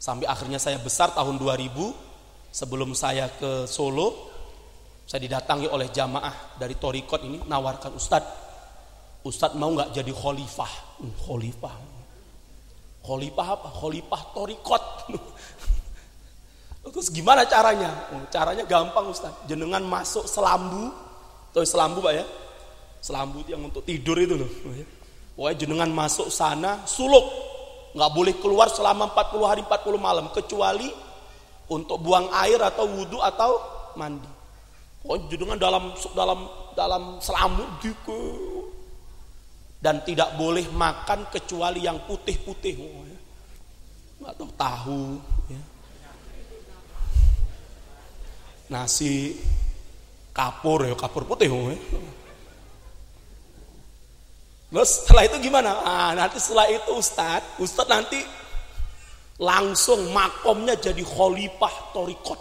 [0.00, 2.10] Sampai akhirnya saya besar tahun 2000
[2.50, 4.30] sebelum saya ke Solo
[5.06, 8.30] saya didatangi oleh jamaah dari Torikot ini nawarkan Ustadz
[9.26, 10.72] Ustadz mau nggak jadi khalifah
[11.02, 11.74] hmm, khalifah
[13.06, 14.84] khalifah apa khalifah Torikot
[16.80, 18.08] Terus gimana caranya?
[18.16, 19.36] Oh, caranya gampang Ustaz.
[19.44, 20.88] Jenengan masuk selambu.
[21.52, 22.24] Tahu selambu Pak ya?
[23.04, 24.48] Selambu yang untuk tidur itu loh.
[24.48, 24.86] Oh, ya.
[25.36, 27.52] Pokoknya jenengan masuk sana, suluk.
[27.90, 30.86] nggak boleh keluar selama 40 hari 40 malam kecuali
[31.66, 33.58] untuk buang air atau wudhu atau
[33.98, 34.30] mandi.
[35.02, 36.40] Oh, dengan dalam dalam
[36.78, 38.20] dalam selamut gitu.
[39.80, 42.74] Dan tidak boleh makan kecuali yang putih-putih.
[42.78, 43.18] Oh, ya.
[44.36, 45.00] Tahu.
[48.70, 49.34] Nasi
[50.30, 51.50] kapur ya, kapur putih.
[51.50, 51.76] Ya.
[54.70, 55.70] Terus setelah itu gimana?
[55.82, 58.22] Ah, nanti setelah itu Ustadz, Ustadz nanti
[59.42, 62.38] langsung makomnya jadi khalifah torikot.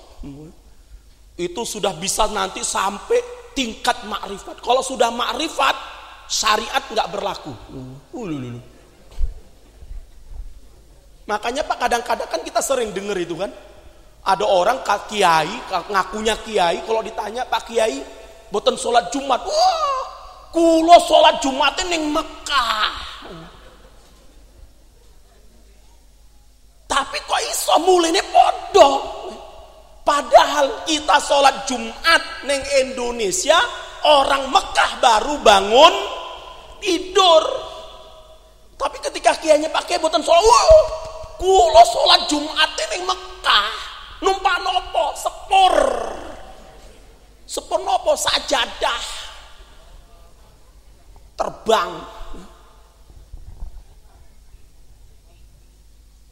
[1.40, 3.18] Itu sudah bisa nanti sampai
[3.58, 4.62] tingkat makrifat.
[4.62, 5.74] Kalau sudah makrifat,
[6.30, 7.54] syariat nggak berlaku.
[8.14, 8.62] Uh,
[11.26, 13.50] Makanya Pak kadang-kadang kan kita sering dengar itu kan.
[14.20, 15.54] Ada orang kiai,
[15.90, 18.04] ngakunya kiai, kalau ditanya Pak Kiai,
[18.52, 19.42] boten sholat Jumat.
[19.42, 20.00] Wah,
[20.50, 22.90] Kulo sholat Jumat ning Mekah.
[26.90, 28.90] Tapi kok iso mulene podo?
[30.02, 33.62] Padahal kita sholat Jumat neng Indonesia,
[34.10, 35.94] orang Mekah baru bangun
[36.82, 37.46] tidur.
[38.74, 40.74] Tapi ketika kiainya pakai boten sholat, wow,
[41.38, 43.70] kulo sholat Jumat neng Mekah,
[44.20, 45.76] numpak nopo sepur,
[47.48, 49.04] sepur nopo sajadah
[51.40, 51.92] terbang.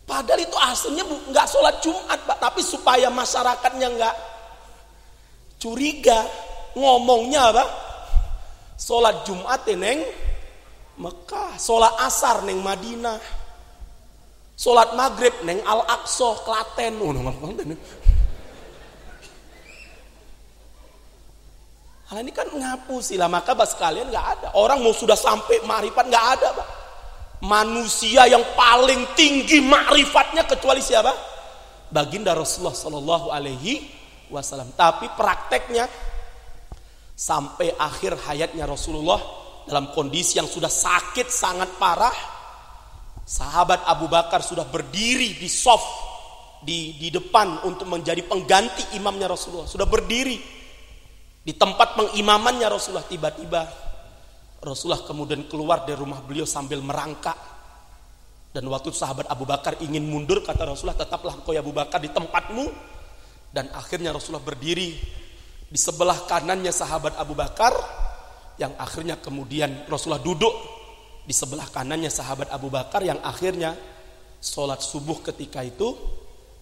[0.07, 2.39] Padahal itu aslinya nggak sholat Jumat, Pak.
[2.39, 4.15] Tapi supaya masyarakatnya nggak
[5.59, 6.23] curiga,
[6.79, 7.65] ngomongnya apa?
[8.79, 9.99] Sholat Jumat neng
[10.97, 13.19] Mekah, sholat asar neng Madinah,
[14.57, 16.97] sholat maghrib neng Al Aqsa, Klaten.
[16.97, 17.13] Oh,
[22.07, 24.47] Hal ini kan ngapusi lah maka bas kalian nggak ada.
[24.55, 26.67] Orang mau sudah sampai marifat nggak ada, Pak.
[27.43, 31.11] Manusia yang paling tinggi makrifatnya kecuali siapa?
[31.91, 33.91] Baginda Rasulullah Shallallahu Alaihi
[34.31, 34.71] Wasallam.
[34.73, 35.85] Tapi prakteknya
[37.11, 39.19] sampai akhir hayatnya Rasulullah
[39.67, 42.15] dalam kondisi yang sudah sakit sangat parah,
[43.27, 46.07] sahabat Abu Bakar sudah berdiri di soft
[46.63, 49.67] di di depan untuk menjadi pengganti imamnya Rasulullah.
[49.67, 50.39] Sudah berdiri
[51.43, 53.67] di tempat pengimamannya Rasulullah tiba-tiba
[54.63, 57.35] Rasulullah kemudian keluar dari rumah beliau sambil merangkak.
[58.55, 62.09] Dan waktu sahabat Abu Bakar ingin mundur kata Rasulullah tetaplah engkau ya Abu Bakar di
[62.09, 62.95] tempatmu.
[63.51, 64.97] Dan akhirnya Rasulullah berdiri
[65.67, 67.75] di sebelah kanannya sahabat Abu Bakar
[68.57, 70.76] yang akhirnya kemudian Rasulullah duduk
[71.27, 73.75] di sebelah kanannya sahabat Abu Bakar yang akhirnya
[74.39, 75.91] sholat subuh ketika itu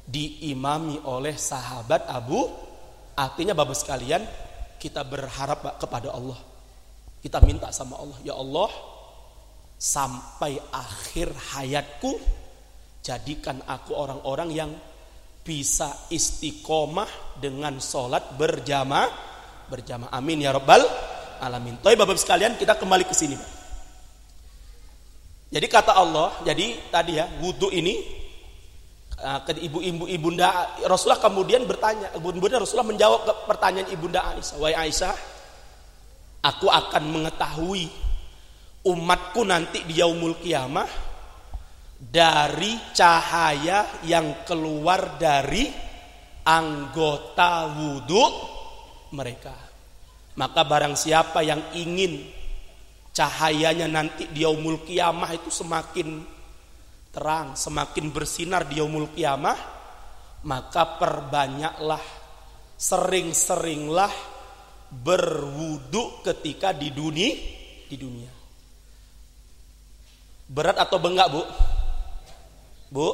[0.09, 2.49] diimami oleh sahabat Abu
[3.13, 4.25] artinya bapak sekalian
[4.81, 6.41] kita berharap kepada Allah.
[7.21, 8.69] Kita minta sama Allah, ya Allah,
[9.77, 12.17] sampai akhir hayatku
[13.05, 14.71] jadikan aku orang-orang yang
[15.45, 19.09] bisa istiqomah dengan sholat berjamaah
[19.69, 20.81] berjamaah amin ya robbal
[21.37, 23.54] alamin Tapi bapak sekalian kita kembali ke sini
[25.49, 28.25] jadi kata Allah jadi tadi ya wudhu ini
[29.15, 34.75] Ah, ke ibu-ibu ibunda Rasulullah kemudian bertanya, ibunda Rasulullah menjawab ke pertanyaan ibunda Aisyah, "Wahai
[34.75, 35.15] Aisyah,
[36.43, 37.87] aku akan mengetahui
[38.83, 40.85] umatku nanti di yaumul kiamah
[41.95, 45.71] dari cahaya yang keluar dari
[46.43, 48.25] anggota wudhu
[49.15, 49.55] mereka.
[50.35, 52.34] Maka barang siapa yang ingin
[53.15, 56.19] cahayanya nanti di yaumul kiamah itu semakin
[57.15, 59.55] terang, semakin bersinar di yaumul kiamah,
[60.43, 62.03] maka perbanyaklah,
[62.75, 64.11] sering-seringlah
[64.91, 67.31] berwudu ketika di dunia,
[67.87, 68.31] di dunia.
[70.51, 71.41] Berat atau bengak, Bu?
[72.91, 73.07] Bu,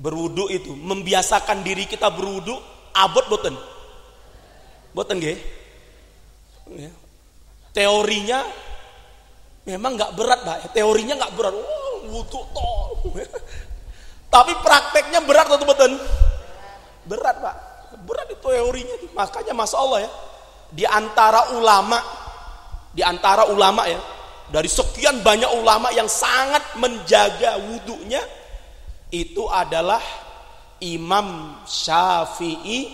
[0.00, 2.56] berwudu itu membiasakan diri kita berwudu
[2.96, 3.54] abot boten.
[4.96, 5.38] Boten nggih?
[6.74, 6.92] Ya.
[7.74, 8.42] Teorinya
[9.64, 10.56] memang nggak berat, Pak.
[10.76, 11.54] Teorinya nggak berat.
[11.56, 13.12] Oh, wudhu tol.
[14.34, 15.94] Tapi prakteknya berat atau betul?
[17.06, 17.56] Berat pak.
[18.02, 18.94] Berat itu teorinya.
[19.14, 20.10] Makanya masa Allah ya.
[20.74, 22.02] Di antara ulama,
[22.90, 24.02] di antara ulama ya,
[24.50, 28.18] dari sekian banyak ulama yang sangat menjaga wudhunya,
[29.14, 30.02] itu adalah
[30.82, 32.90] Imam Syafi'i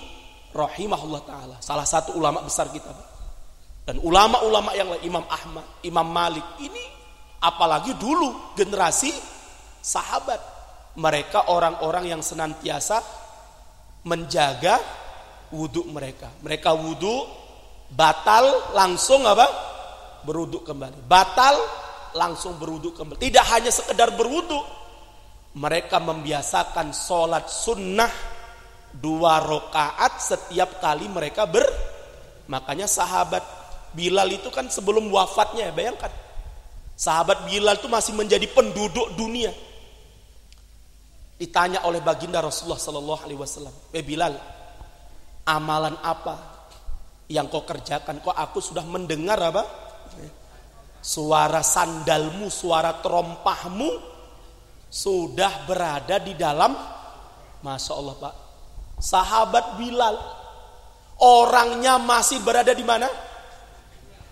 [0.52, 1.56] rahimahullah taala.
[1.64, 2.92] Salah satu ulama besar kita.
[3.84, 7.00] Dan ulama-ulama yang lain Imam Ahmad, Imam Malik ini
[7.40, 9.08] Apalagi dulu generasi
[9.80, 10.60] sahabat.
[11.00, 13.00] Mereka orang-orang yang senantiasa
[14.04, 14.76] menjaga
[15.48, 16.28] wudhu mereka.
[16.44, 17.24] Mereka wudhu
[17.88, 19.48] batal langsung apa?
[20.28, 21.00] Berwudhu kembali.
[21.08, 21.56] Batal
[22.12, 23.16] langsung berwudhu kembali.
[23.16, 24.60] Tidak hanya sekedar berwudhu,
[25.56, 28.10] mereka membiasakan sholat sunnah
[28.92, 31.62] dua rakaat setiap kali mereka ber
[32.50, 33.59] makanya sahabat
[33.90, 36.10] Bilal itu kan sebelum wafatnya bayangkan.
[36.94, 39.50] Sahabat Bilal itu masih menjadi penduduk dunia.
[41.40, 44.36] Ditanya oleh baginda Rasulullah Sallallahu Alaihi Wasallam eh Bilal
[45.48, 46.36] amalan apa
[47.32, 48.20] yang kau kerjakan?
[48.20, 49.64] Kok aku sudah mendengar apa?
[51.00, 53.90] Suara sandalmu suara terompahmu
[54.90, 56.76] sudah berada di dalam
[57.64, 58.34] Masya Allah Pak.
[59.00, 60.18] Sahabat Bilal
[61.24, 63.08] orangnya masih berada di mana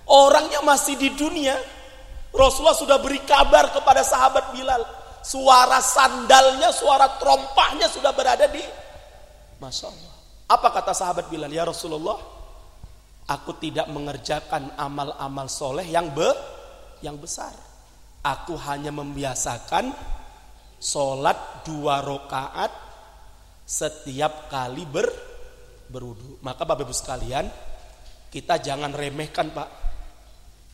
[0.09, 1.57] orangnya masih di dunia.
[2.33, 4.83] Rasulullah sudah beri kabar kepada sahabat Bilal.
[5.25, 8.63] Suara sandalnya suara terompahnya sudah berada di
[9.61, 10.15] Masya Allah.
[10.49, 11.53] Apa kata sahabat Bilal?
[11.53, 12.17] Ya Rasulullah
[13.29, 16.29] aku tidak mengerjakan amal-amal soleh yang be
[17.05, 17.53] yang besar.
[18.25, 19.93] Aku hanya membiasakan
[20.79, 22.73] sholat dua rakaat
[23.69, 25.07] setiap kali ber
[25.89, 26.41] berudu.
[26.45, 27.47] Maka Bapak Ibu sekalian,
[28.29, 29.88] kita jangan remehkan Pak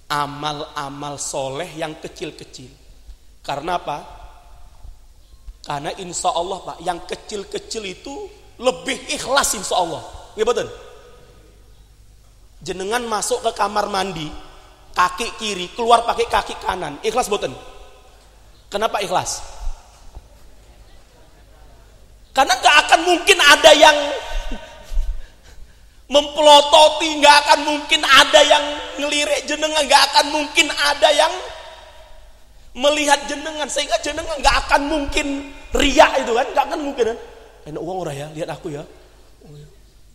[0.09, 2.69] amal-amal soleh yang kecil-kecil.
[3.45, 3.99] Karena apa?
[5.65, 8.15] Karena insya Allah Pak, yang kecil-kecil itu
[8.61, 10.03] lebih ikhlas insya Allah.
[10.37, 10.69] Ya betul?
[12.65, 14.29] Jenengan masuk ke kamar mandi,
[14.93, 17.01] kaki kiri, keluar pakai kaki kanan.
[17.05, 17.53] Ikhlas betul?
[18.69, 19.45] Kenapa ikhlas?
[22.35, 23.95] Karena gak akan mungkin ada yang
[26.09, 28.65] mempelototi, gak akan mungkin ada yang
[29.01, 31.33] ngelirik jenengan, gak akan mungkin ada yang
[32.75, 37.19] melihat jenengan sehingga jenengan gak akan mungkin riak itu kan, gak akan mungkin kan.
[37.65, 38.85] Enak uang orang ya, lihat aku ya.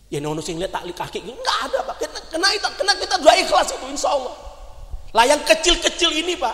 [0.09, 2.01] Ya nono sing lihat taklik kaki, nggak ada pak.
[2.01, 4.33] Kena, kena itu, kena kita dua ikhlas itu, insya Allah.
[5.13, 6.53] Lah yang kecil-kecil ini pak,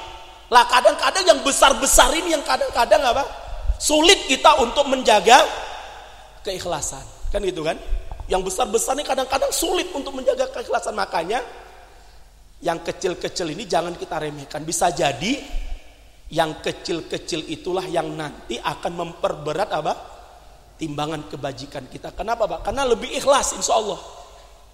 [0.51, 3.23] lah kadang-kadang yang besar-besar ini yang kadang-kadang apa?
[3.79, 5.43] Sulit kita untuk menjaga
[6.43, 7.03] keikhlasan.
[7.31, 7.79] Kan gitu kan?
[8.25, 10.97] Yang besar-besar ini kadang-kadang sulit untuk menjaga keikhlasan.
[10.97, 11.45] Makanya
[12.65, 14.65] yang kecil-kecil ini jangan kita remehkan.
[14.65, 15.37] Bisa jadi
[16.33, 19.93] yang kecil-kecil itulah yang nanti akan memperberat apa?
[20.75, 22.11] Timbangan kebajikan kita.
[22.17, 22.65] Kenapa Pak?
[22.65, 24.01] Karena lebih ikhlas insya Allah.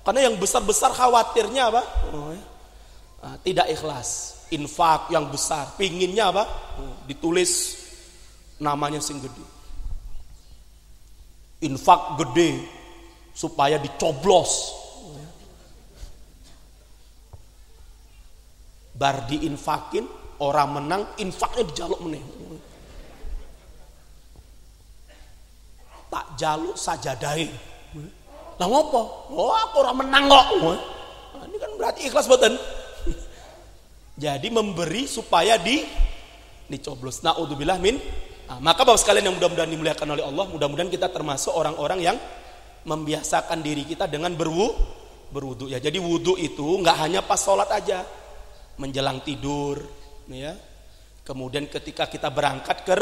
[0.01, 1.83] Karena yang besar-besar khawatirnya apa?
[2.09, 2.41] Oh, ya.
[3.21, 4.41] nah, tidak ikhlas.
[4.49, 5.75] Infak yang besar.
[5.77, 6.43] Pinginnya apa?
[6.79, 7.77] Oh, ditulis
[8.57, 9.45] namanya sing gede.
[11.61, 12.80] Infak gede
[13.31, 14.79] supaya dicoblos.
[18.95, 20.05] Bar diinfakin,
[20.43, 22.21] orang menang, infaknya dijaluk meneh.
[26.11, 27.49] Tak jaluk saja dai.
[28.61, 29.31] Lah ngopo?
[29.33, 30.47] Oh, aku orang menang kok.
[30.61, 32.53] Nah, ini kan berarti ikhlas boten.
[34.21, 35.81] Jadi memberi supaya di
[36.69, 37.25] dicoblos.
[37.25, 37.97] Naudzubillah min
[38.51, 42.17] Nah, maka Bapak sekalian yang mudah-mudahan dimuliakan oleh Allah, mudah-mudahan kita termasuk orang-orang yang
[42.87, 44.73] membiasakan diri kita dengan berwu,
[45.31, 45.77] berwudu ya.
[45.77, 48.05] Jadi wudu itu nggak hanya pas sholat aja,
[48.77, 49.81] menjelang tidur,
[50.29, 50.55] ya.
[51.21, 53.01] Kemudian ketika kita berangkat ker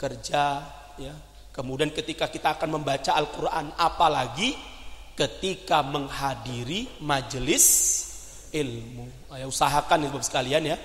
[0.00, 0.44] kerja,
[0.96, 1.14] ya.
[1.52, 4.52] Kemudian ketika kita akan membaca Al-Quran, apalagi
[5.16, 7.64] ketika menghadiri majelis
[8.52, 9.32] ilmu.
[9.32, 10.76] Ayo usahakan ibu sekalian ya.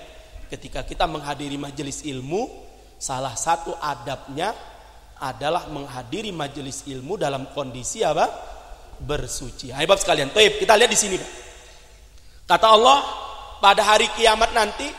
[0.48, 2.48] Ketika kita menghadiri majelis ilmu,
[3.02, 4.54] Salah satu adabnya
[5.22, 8.26] adalah menghadiri majelis ilmu dalam kondisi apa?
[8.98, 9.70] Bersuci.
[9.70, 11.16] Ayo sekalian, Taib, kita lihat di sini.
[12.42, 12.98] Kata Allah,
[13.62, 14.90] pada hari kiamat nanti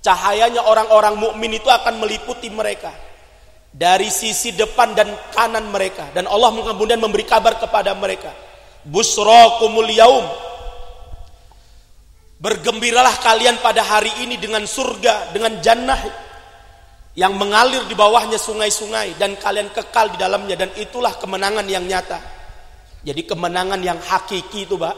[0.00, 2.88] cahayanya orang-orang mukmin itu akan meliputi mereka
[3.68, 8.32] dari sisi depan dan kanan mereka dan Allah kemudian memberi kabar kepada mereka
[8.88, 10.24] busrakumul yaum
[12.40, 16.00] bergembiralah kalian pada hari ini dengan surga dengan jannah
[17.16, 22.20] yang mengalir di bawahnya sungai-sungai dan kalian kekal di dalamnya dan itulah kemenangan yang nyata.
[23.00, 24.96] Jadi kemenangan yang hakiki itu, Pak,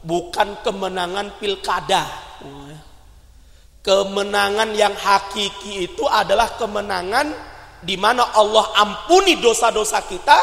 [0.00, 2.08] bukan kemenangan pilkada.
[3.84, 7.28] Kemenangan yang hakiki itu adalah kemenangan
[7.84, 10.38] di mana Allah ampuni dosa-dosa kita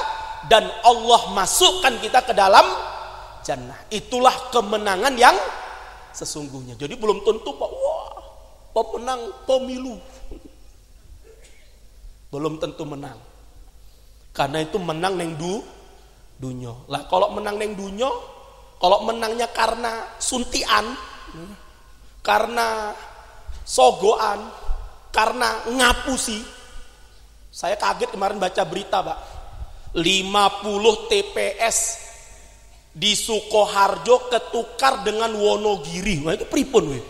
[0.45, 2.65] dan Allah masukkan kita ke dalam
[3.41, 3.77] jannah.
[3.89, 5.37] Itulah kemenangan yang
[6.13, 6.77] sesungguhnya.
[6.77, 8.09] Jadi belum tentu Pak, wah,
[8.73, 9.97] pemenang pemilu
[12.31, 13.17] belum tentu menang.
[14.35, 15.63] Karena itu menang neng du
[16.37, 16.85] dunyo.
[16.91, 18.11] Lah kalau menang neng dunyo,
[18.77, 20.93] kalau menangnya karena suntian,
[22.21, 22.93] karena
[23.65, 24.51] sogoan,
[25.09, 26.39] karena ngapusi.
[27.49, 29.19] Saya kaget kemarin baca berita, Pak.
[29.97, 31.77] 50 TPS
[32.93, 36.21] di Sukoharjo ketukar dengan Wonogiri.
[36.21, 37.05] Wah itu pripun weh.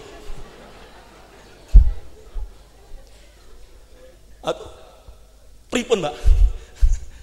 [5.78, 6.16] Pripun, Mbak?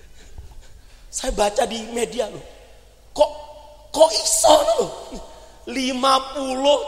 [1.18, 2.38] Saya baca di media loh.
[3.10, 3.30] Kok
[3.90, 4.90] kok iso loh?
[5.66, 5.74] 50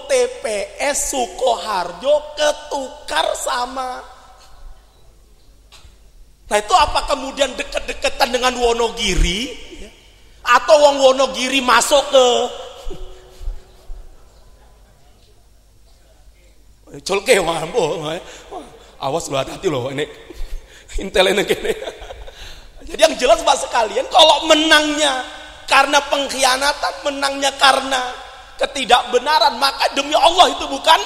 [0.07, 3.99] TPS Sukoharjo ketukar sama
[6.47, 9.51] Nah itu apa kemudian deket-deketan dengan Wonogiri
[10.45, 12.27] atau wong Wonogiri masuk ke
[17.09, 17.83] Colke mampu,
[19.01, 20.07] awas lu hati-hati loh ini
[21.03, 21.43] intel ini
[22.87, 25.27] Jadi yang jelas pak sekalian, kalau menangnya
[25.67, 28.15] karena pengkhianatan, menangnya karena
[28.63, 31.01] ketidakbenaran, maka demi Allah itu bukan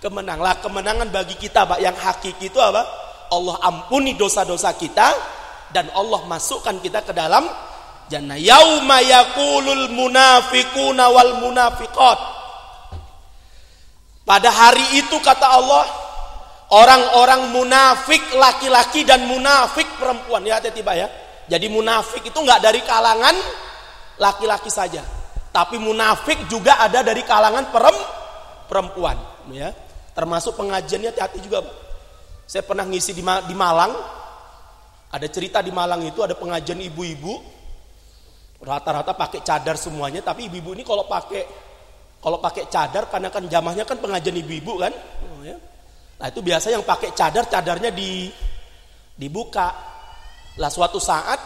[0.00, 0.40] kemenang.
[0.40, 2.82] Lah kemenangan bagi kita pak yang hakiki itu apa?
[3.28, 5.12] Allah ampuni dosa-dosa kita
[5.74, 7.44] dan Allah masukkan kita ke dalam
[8.08, 8.38] jannah.
[8.38, 12.18] Yauma yaqulul munafiquna wal munafiqat.
[14.26, 15.86] Pada hari itu kata Allah,
[16.66, 21.06] Orang-orang munafik laki-laki dan munafik perempuan ya tiba ya.
[21.46, 23.38] Jadi munafik itu nggak dari kalangan
[24.18, 24.98] laki-laki saja,
[25.54, 27.70] tapi munafik juga ada dari kalangan
[28.66, 29.14] perempuan
[29.54, 29.70] ya.
[30.10, 31.62] Termasuk pengajiannya hati-hati juga.
[32.50, 33.94] Saya pernah ngisi di, di Malang.
[35.14, 37.54] Ada cerita di Malang itu ada pengajian ibu-ibu.
[38.58, 41.46] Rata-rata pakai cadar semuanya, tapi ibu-ibu ini kalau pakai
[42.18, 44.90] kalau pakai cadar karena kan jamahnya kan pengajian ibu-ibu kan.
[45.30, 45.54] Oh, ya
[46.16, 48.32] Nah itu biasa yang pakai cadar, cadarnya di,
[49.12, 49.68] dibuka.
[50.56, 51.36] Lah suatu saat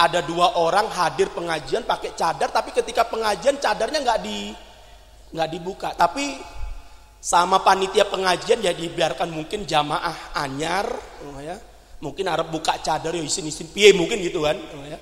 [0.00, 4.56] ada dua orang hadir pengajian pakai cadar, tapi ketika pengajian cadarnya nggak di
[5.36, 5.92] nggak dibuka.
[5.92, 6.40] Tapi
[7.20, 10.88] sama panitia pengajian ya dibiarkan mungkin jamaah anyar,
[11.28, 11.60] oh ya.
[12.00, 14.56] mungkin Arab buka cadar ya isin isin piye mungkin gitu kan.
[14.56, 14.96] Oh ya.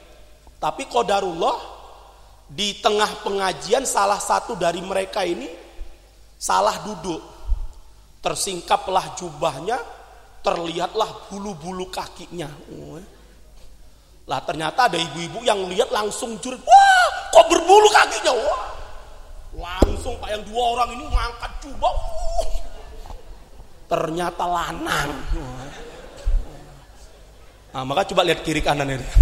[0.58, 1.54] Tapi kodarullah
[2.50, 5.46] di tengah pengajian salah satu dari mereka ini
[6.34, 7.37] salah duduk
[8.18, 9.78] Tersingkaplah jubahnya,
[10.42, 12.50] terlihatlah bulu-bulu kakinya.
[14.28, 18.62] Lah ternyata ada ibu-ibu yang lihat langsung jurit, wah kok berbulu kakinya, wah.
[19.58, 22.48] Langsung pak yang dua orang ini mengangkat jubah, uh.
[23.88, 25.10] ternyata lanang.
[27.72, 29.06] Nah, maka coba lihat kiri kanan ini.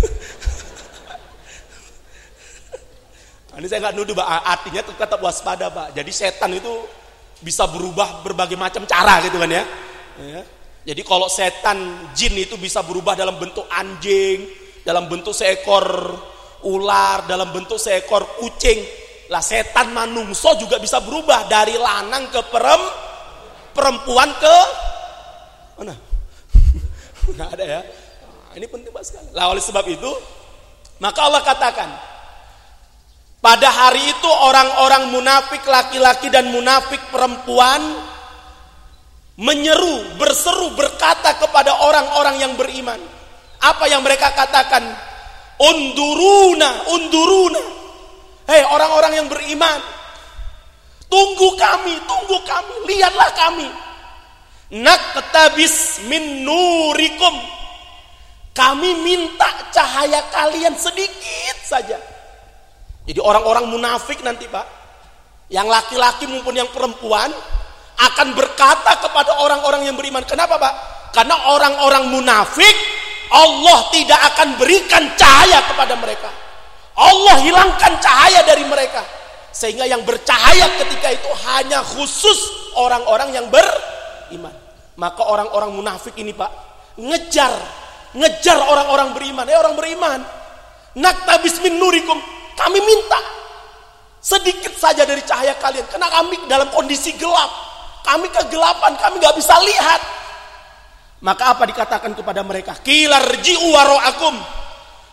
[3.56, 4.28] Nah, ini saya nggak nuduh, Pak.
[4.44, 5.96] Artinya tetap waspada, Pak.
[5.96, 6.68] Jadi setan itu
[7.40, 9.64] bisa berubah berbagai macam cara gitu kan ya.
[10.20, 10.42] ya.
[10.86, 14.46] Jadi kalau setan jin itu bisa berubah dalam bentuk anjing,
[14.86, 16.14] dalam bentuk seekor
[16.62, 18.78] ular, dalam bentuk seekor kucing.
[19.26, 22.82] Lah setan manungso juga bisa berubah dari lanang ke perem,
[23.74, 24.56] perempuan ke
[25.82, 25.94] mana?
[27.34, 27.80] Nggak ada ya.
[28.22, 29.28] Nah, ini penting banget sekali.
[29.34, 30.10] Lah oleh sebab itu,
[31.02, 31.90] maka Allah katakan,
[33.36, 37.78] pada hari itu orang-orang munafik laki-laki dan munafik perempuan
[39.36, 42.96] menyeru, berseru, berkata kepada orang-orang yang beriman.
[43.60, 44.82] Apa yang mereka katakan?
[45.60, 47.64] Unduruna, unduruna.
[48.48, 49.80] Hei orang-orang yang beriman.
[51.06, 53.68] Tunggu kami, tunggu kami, lihatlah kami.
[54.80, 57.36] Nak ketabis min nurikum.
[58.56, 62.15] Kami minta cahaya kalian sedikit saja
[63.06, 64.66] jadi orang-orang munafik nanti Pak,
[65.46, 67.30] yang laki-laki maupun yang perempuan
[67.96, 70.26] akan berkata kepada orang-orang yang beriman.
[70.26, 70.74] Kenapa Pak?
[71.14, 72.76] Karena orang-orang munafik
[73.30, 76.30] Allah tidak akan berikan cahaya kepada mereka.
[76.98, 79.06] Allah hilangkan cahaya dari mereka.
[79.54, 82.36] Sehingga yang bercahaya ketika itu hanya khusus
[82.76, 84.52] orang-orang yang beriman.
[84.98, 86.50] Maka orang-orang munafik ini Pak,
[87.00, 87.52] ngejar,
[88.12, 89.44] ngejar orang-orang beriman.
[89.48, 90.20] Eh orang beriman,
[90.96, 92.20] naktabis min nurikum,
[92.56, 93.20] kami minta
[94.26, 97.48] sedikit saja dari cahaya kalian karena kami dalam kondisi gelap.
[98.02, 100.02] Kami kegelapan, kami nggak bisa lihat.
[101.22, 102.74] Maka apa dikatakan kepada mereka?
[102.78, 104.34] Kilarji'u wara'akum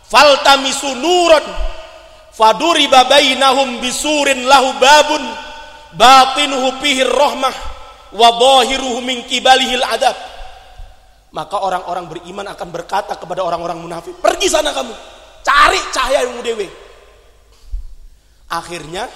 [0.10, 1.46] faltamisu nuran
[2.34, 5.24] faduri babainahum bisurin lahu babun
[5.98, 7.54] batinuhu pihir rahmah
[8.14, 10.14] wa dhahiruhu min kibalihil adab.
[11.34, 14.94] Maka orang-orang beriman akan berkata kepada orang-orang munafik, "Pergi sana kamu,
[15.42, 16.83] cari cahaya yang dewe."
[18.52, 19.08] Akhirnya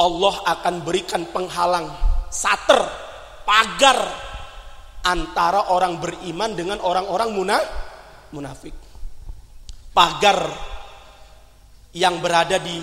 [0.00, 1.92] Allah akan berikan penghalang
[2.32, 2.80] sater,
[3.44, 4.00] pagar
[5.04, 7.30] antara orang beriman dengan orang-orang
[8.32, 8.72] munafik.
[9.90, 10.48] Pagar
[11.92, 12.78] yang berada di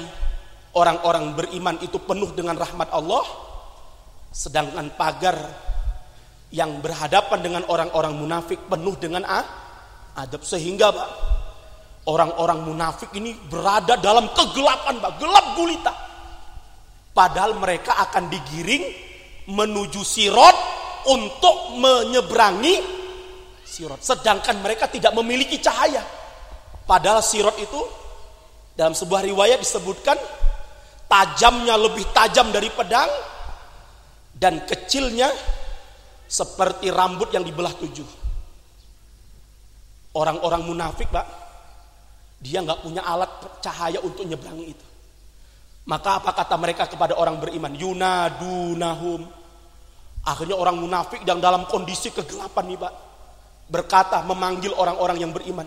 [0.75, 3.25] orang-orang beriman itu penuh dengan rahmat Allah,
[4.29, 5.37] sedangkan pagar
[6.53, 9.25] yang berhadapan dengan orang-orang munafik penuh dengan
[10.15, 10.93] adab sehingga
[12.07, 15.93] Orang-orang munafik ini berada dalam kegelapan, Pak, gelap gulita.
[17.11, 18.83] Padahal mereka akan digiring
[19.51, 20.55] menuju sirot
[21.11, 22.79] untuk menyeberangi
[23.67, 23.99] sirot.
[23.99, 25.99] Sedangkan mereka tidak memiliki cahaya.
[26.87, 27.81] Padahal sirot itu
[28.71, 30.15] dalam sebuah riwayat disebutkan
[31.11, 33.11] tajamnya lebih tajam dari pedang
[34.31, 35.27] dan kecilnya
[36.27, 38.07] seperti rambut yang dibelah tujuh.
[40.15, 41.46] Orang-orang munafik, Pak,
[42.37, 43.29] dia nggak punya alat
[43.65, 44.85] cahaya untuk nyebrang itu.
[45.87, 47.71] Maka apa kata mereka kepada orang beriman?
[47.73, 49.23] Yunadunahum.
[50.27, 52.93] Akhirnya orang munafik yang dalam kondisi kegelapan nih Pak.
[53.71, 55.63] Berkata memanggil orang-orang yang beriman.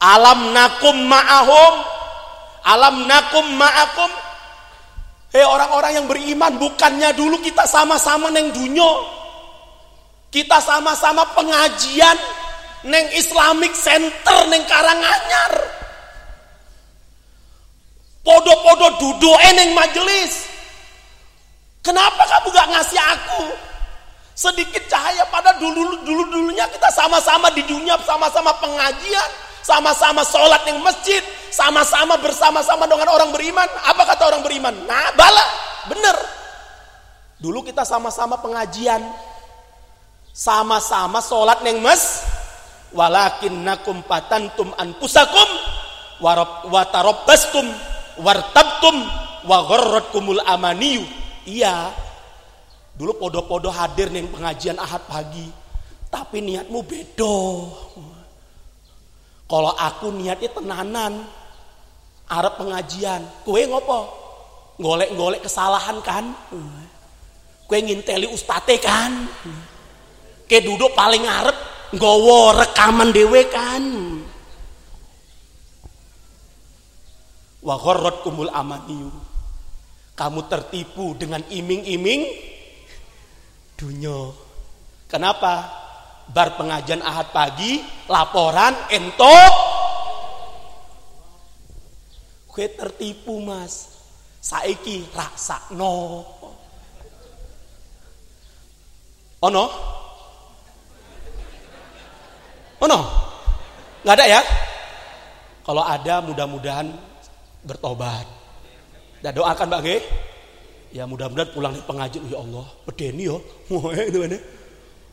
[0.00, 1.74] Alam nakum ma'ahum.
[2.64, 4.10] Alam nakum ma'akum.
[5.36, 6.56] Hei orang-orang yang beriman.
[6.56, 9.04] Bukannya dulu kita sama-sama neng dunyo.
[10.32, 12.16] Kita sama-sama pengajian.
[12.88, 15.77] Neng Islamic Center, neng Karanganyar.
[18.28, 20.44] Podo-podo duduk eneng majelis.
[21.80, 23.44] Kenapa kamu gak ngasih aku
[24.36, 29.30] sedikit cahaya pada dulu dulu dulunya kita sama-sama di dunia sama-sama pengajian,
[29.64, 33.64] sama-sama sholat yang masjid, sama-sama bersama-sama dengan orang beriman.
[33.88, 34.76] Apa kata orang beriman?
[34.84, 35.46] Nah, bala,
[35.88, 36.16] bener.
[37.40, 39.00] Dulu kita sama-sama pengajian,
[40.36, 42.28] sama-sama sholat neng mes,
[42.92, 45.48] walakin nakum patantum anpusakum
[46.68, 47.87] watarobastum
[48.20, 48.96] wartabtum
[49.46, 49.58] wa
[50.12, 51.04] kumul amaniyu.
[51.48, 51.94] Iya.
[52.98, 55.46] Dulu podo-podo hadir nih pengajian Ahad pagi.
[56.10, 57.36] Tapi niatmu bedo.
[59.48, 61.12] Kalau aku niatnya tenanan.
[62.28, 63.24] Arab pengajian.
[63.46, 64.00] Kue ngopo?
[64.76, 66.28] Golek-golek kesalahan kan?
[67.64, 69.24] Kue nginteli ustate kan?
[70.44, 71.56] Kue duduk paling arep
[71.96, 73.84] nggowo rekaman dewe kan?
[77.68, 77.76] Wa
[78.24, 79.12] kumul amaniyu.
[80.16, 82.24] Kamu tertipu dengan iming-iming
[83.76, 84.32] dunia.
[85.04, 85.84] Kenapa?
[86.32, 89.36] Bar pengajian ahad pagi, laporan ento.
[92.48, 94.00] Kue tertipu mas.
[94.40, 96.24] Saiki rasa no.
[99.38, 99.64] Oh no?
[102.80, 103.00] Oh no?
[104.02, 104.40] Nggak ada ya?
[105.62, 107.07] Kalau ada mudah-mudahan
[107.64, 108.26] bertobat.
[109.18, 109.96] Dan doakan Mbak Ge.
[110.88, 113.44] Ya mudah-mudahan pulang di pengajian ya Allah, bedeni yo.
[113.68, 114.38] Wah, itu ini.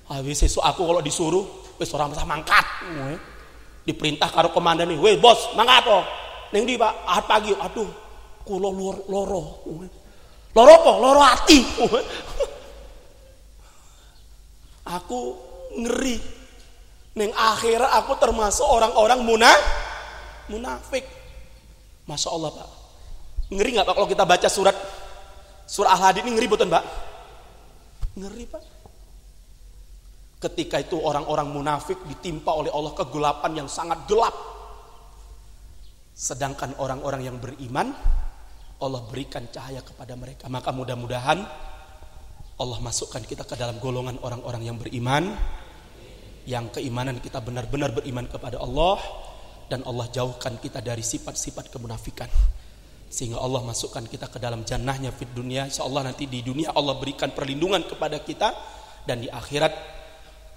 [0.08, 1.44] Habis sesuk aku kalau disuruh
[1.76, 2.64] wis orang masa mangkat.
[3.84, 5.98] Diperintah karo komandan nih, "Weh, bos, mangkat apa?"
[6.56, 7.52] Ning di Pak, ahad pagi.
[7.52, 7.90] Aduh,
[8.48, 9.04] kula loro.
[9.12, 9.42] Loro,
[10.56, 10.92] loro apa?
[11.02, 11.60] Loro hati.
[14.96, 15.20] aku
[15.76, 16.18] ngeri.
[17.16, 19.64] Neng akhirat aku termasuk orang-orang munafik.
[20.52, 21.06] Munafik.
[22.06, 22.70] Masya Allah Pak.
[23.54, 24.76] Ngeri nggak Pak kalau kita baca surat
[25.66, 26.84] surah Al-Hadid ini ngeri betul Pak?
[28.18, 28.64] Ngeri Pak.
[30.42, 34.34] Ketika itu orang-orang munafik ditimpa oleh Allah kegelapan yang sangat gelap.
[36.16, 37.92] Sedangkan orang-orang yang beriman
[38.80, 40.46] Allah berikan cahaya kepada mereka.
[40.48, 41.40] Maka mudah-mudahan
[42.56, 45.36] Allah masukkan kita ke dalam golongan orang-orang yang beriman
[46.46, 49.02] yang keimanan kita benar-benar beriman kepada Allah
[49.66, 52.30] dan Allah jauhkan kita dari sifat-sifat kemunafikan.
[53.10, 55.66] Sehingga Allah masukkan kita ke dalam jannahnya fit dunia.
[55.70, 58.54] Insyaallah nanti di dunia Allah berikan perlindungan kepada kita.
[59.06, 59.74] Dan di akhirat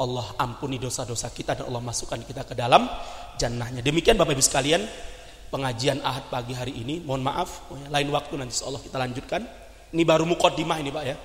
[0.00, 2.88] Allah ampuni dosa-dosa kita dan Allah masukkan kita ke dalam
[3.36, 3.84] jannahnya.
[3.84, 4.82] Demikian Bapak Ibu sekalian
[5.52, 7.04] pengajian ahad pagi hari ini.
[7.04, 9.42] Mohon maaf lain waktu nanti Allah kita lanjutkan.
[9.92, 11.16] Ini baru mukodimah ini Pak ya.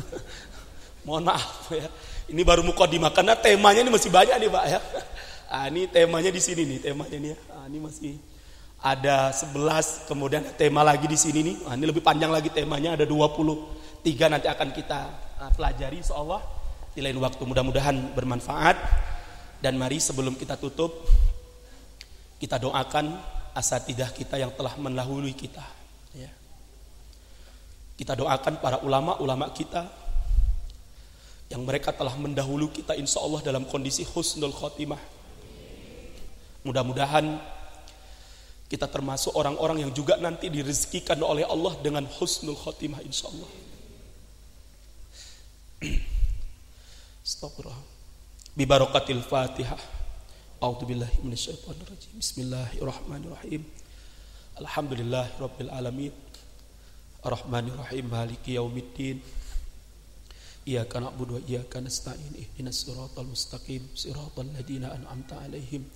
[1.06, 1.86] Mohon maaf ya.
[2.30, 4.80] Ini baru mukodimah karena temanya ini masih banyak nih Pak ya
[5.50, 7.38] Ah, ini temanya di sini nih, temanya nih ya.
[7.58, 8.14] Ah, ini masih
[8.78, 11.56] ada 11, kemudian tema lagi di sini nih.
[11.66, 15.10] Ah, ini lebih panjang lagi temanya, ada 23 nanti akan kita
[15.42, 16.38] ah, pelajari insyaallah
[16.94, 17.42] di lain waktu.
[17.42, 18.78] Mudah-mudahan bermanfaat.
[19.58, 21.02] Dan mari sebelum kita tutup,
[22.38, 23.12] kita doakan
[23.52, 25.66] asatidah kita yang telah mendahului kita.
[26.14, 26.30] Ya.
[27.98, 29.84] Kita doakan para ulama-ulama kita
[31.50, 35.19] yang mereka telah mendahulu kita insya Allah dalam kondisi husnul khotimah
[36.60, 37.40] Mudah-mudahan
[38.70, 43.50] kita termasuk orang-orang yang juga nanti direzekikan oleh Allah dengan husnul khotimah insya Allah.
[47.26, 47.82] Astagfirullah.
[48.54, 49.80] Bibarakatil Fatihah.
[50.60, 52.14] A'udzu billahi minasyaitonir rajim.
[52.20, 53.64] Bismillahirrahmanirrahim.
[54.60, 56.14] Alhamdulillahirabbil alamin.
[57.24, 59.18] Arrahmanir rahim maliki yaumiddin.
[60.68, 62.36] Iyyaka na'budu wa iyyaka nasta'in.
[62.36, 63.82] Ihdinas siratal mustaqim.
[63.96, 65.88] Siratal ladzina an'amta 'alaihim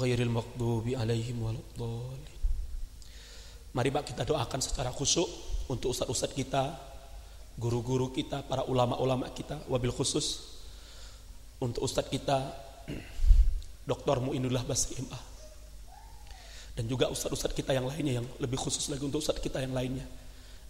[0.00, 2.38] ghairil maghdubi alaihim waladdallin.
[3.76, 5.28] Mari Pak kita doakan secara khusyuk
[5.70, 6.74] untuk ustaz-ustaz kita,
[7.54, 10.58] guru-guru kita, para ulama-ulama kita, wabil khusus
[11.60, 12.50] untuk ustaz kita
[13.90, 14.24] Dr.
[14.24, 15.20] Muinullah Basri MA.
[16.74, 20.06] Dan juga ustadz-ustadz kita yang lainnya yang lebih khusus lagi untuk ustadz kita yang lainnya.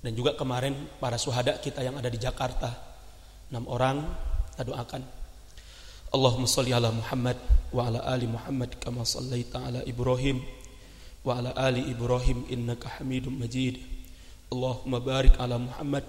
[0.01, 2.73] Dan juga kemarin para suhada kita yang ada di Jakarta.
[3.53, 4.03] Enam orang
[4.51, 5.20] kita doakan.
[6.11, 7.39] Allahumma salli ala Muhammad
[7.71, 10.43] wa ala ali Muhammad kama sallaita ala Ibrahim
[11.23, 13.79] wa ala ali Ibrahim innaka Hamidum Majid.
[14.51, 16.03] Allahumma barik ala Muhammad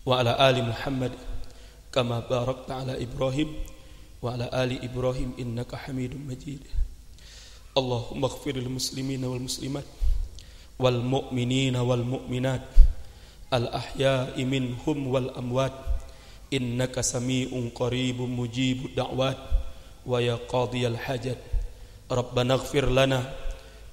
[0.00, 1.12] wa ala ali Muhammad
[1.92, 3.52] kama barakta ala Ibrahim
[4.24, 6.64] wa ala ali Ibrahim innaka Hamidum Majid.
[7.76, 9.84] Allahumma ighfir lil muslimina wal muslimat
[10.80, 12.64] wal mu'minina wal mu'minat
[13.52, 15.95] al ahya'i minhum wal amwat
[16.50, 19.38] innaka sami'un qaribun mujibud da'wat
[20.06, 21.38] wa ya qadiyal hajat.
[22.06, 23.26] Rabbana ighfir lana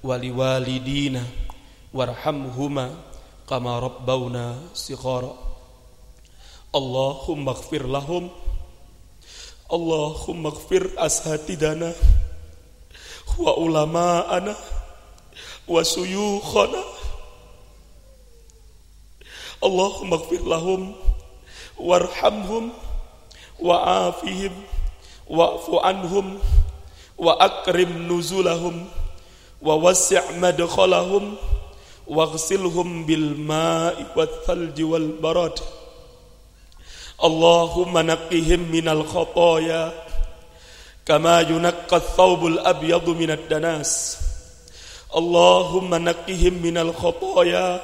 [0.02, 1.22] wa liwalidina
[1.90, 2.94] warhamhuma
[3.46, 5.34] kama rabbawna sighara.
[6.74, 8.30] Allahumma ighfir lahum
[9.70, 11.90] Allahumma ighfir ashatidana
[13.40, 14.54] wa ulama'ana
[15.66, 16.82] wa suyukhana.
[19.64, 20.92] Allahumma gfir lahum
[21.78, 22.70] وارحمهم
[23.60, 24.52] وعافهم
[25.30, 26.38] واعف عنهم
[27.18, 28.86] وأكرم نزلهم
[29.62, 31.34] ووسع مدخلهم
[32.06, 35.58] واغسلهم بالماء والثلج والبرد.
[37.24, 39.92] اللهم نقهم من الخطايا
[41.06, 44.18] كما ينقى الثوب الأبيض من الدناس.
[45.16, 47.80] اللهم نقهم من الخطايا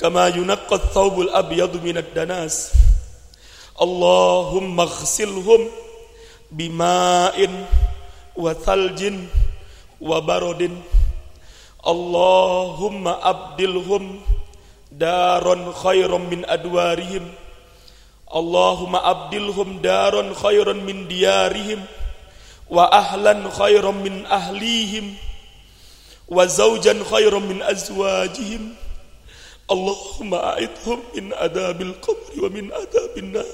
[0.00, 2.72] كما ينقى الثوب الأبيض من الدناس.
[3.82, 5.68] اللهم اغسلهم
[6.50, 7.66] بماء
[8.36, 9.14] وثلج
[10.00, 10.62] وبرد.
[11.86, 14.20] اللهم أبدلهم
[14.92, 17.24] دارا خيرا من أدوارهم.
[18.36, 21.80] اللهم أبدلهم دارا خيرا من ديارهم
[22.70, 25.14] وأهلا خيرا من أهليهم
[26.28, 28.74] وزوجا خيرا من أزواجهم.
[29.70, 33.50] Allahumma a'idhum min adabil qabri wa min adabil nar.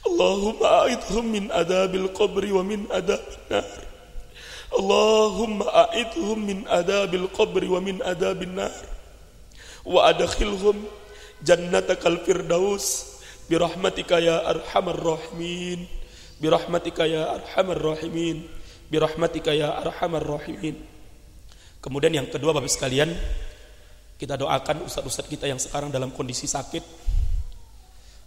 [0.00, 3.68] Allahumma a'idhum min adabil qabri wa min adabil nar.
[4.70, 8.72] Allahumma a'idhum min adabil qabri wa min adabil nar.
[9.84, 10.78] Wa adkhilhum
[11.44, 13.18] al-firdaus
[13.50, 15.84] bi rahmatika ya arhamar rahimin.
[16.40, 18.48] Bi rahmatika ya arhamar rahimin.
[18.88, 20.80] Bi rahmatika ya arhamar rahimin.
[21.80, 23.12] Kemudian yang kedua Bapak sekalian,
[24.20, 26.84] kita doakan ustadz-ustadz kita yang sekarang dalam kondisi sakit.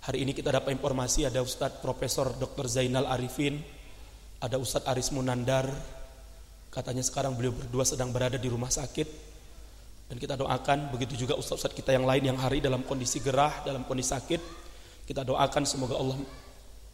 [0.09, 2.65] Hari ini kita dapat informasi ada Ustadz Profesor Dr.
[2.65, 3.61] Zainal Arifin,
[4.41, 5.69] ada Ustadz Aris Munandar,
[6.73, 9.05] katanya sekarang beliau berdua sedang berada di rumah sakit.
[10.09, 13.85] Dan kita doakan begitu juga ustadz-ustadz kita yang lain yang hari dalam kondisi gerah, dalam
[13.85, 14.41] kondisi sakit.
[15.05, 16.17] Kita doakan semoga Allah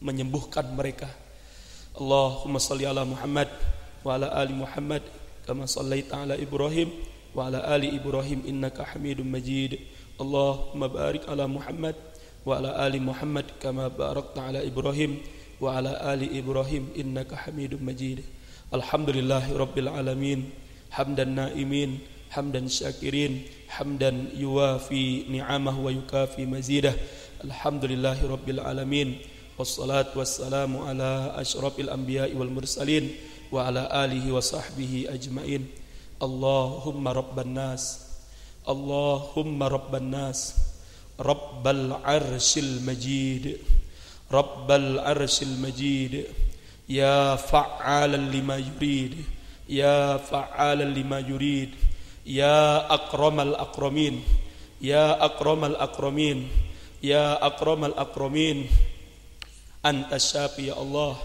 [0.03, 1.07] menyembuhkan mereka.
[1.95, 3.47] Allahumma salli ala Muhammad
[4.03, 5.01] wa ala ali Muhammad
[5.47, 6.93] kama sallaita ala Ibrahim
[7.34, 9.78] وعلى آل إبراهيم إنك حميد مجيد
[10.20, 11.94] اللهم بارك على محمد
[12.46, 15.12] وعلى آل محمد كما باركت على إبراهيم
[15.60, 18.20] وعلى آل إبراهيم إنك حميد مجيد
[18.74, 20.40] الحمد لله رب العالمين
[20.90, 21.98] حمدا نائمين
[22.30, 26.94] حمدا شاكرين حمدا يوافي نعمه ويكافي مزيده
[27.44, 29.08] الحمد لله رب العالمين
[29.58, 33.04] والصلاة والسلام على أشرف الأنبياء والمرسلين
[33.52, 35.62] وعلى آله وصحبه أجمعين
[36.19, 38.03] Allahumma rabban nas.
[38.67, 40.51] Allahumma rabban nas.
[41.15, 43.63] Rabbal arshil majid.
[44.27, 46.27] Rabbal arshil majid.
[46.91, 49.15] Ya fa'alan lima yurid.
[49.63, 51.71] Ya fa'alan lima yurid.
[52.27, 54.19] Ya akramal akramin.
[54.83, 56.51] Ya akramal akramin.
[56.99, 58.67] Ya akramal akramin.
[59.87, 61.15] Anta syafi ya Allah.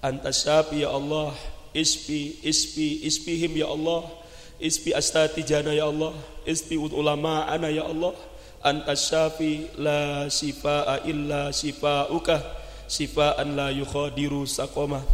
[0.00, 1.36] Anta syafi ya Allah.
[1.76, 4.17] Isfi, isfi, isfihim ya Allah.
[4.58, 4.90] Isbi
[5.46, 6.10] jana ya Allah.
[6.42, 8.10] Isbi ulama ana ya Allah.
[8.58, 12.42] Anta syafi la shifa'a illa shifa'uka.
[12.90, 15.04] Shifa'an la yukhadiru saqamah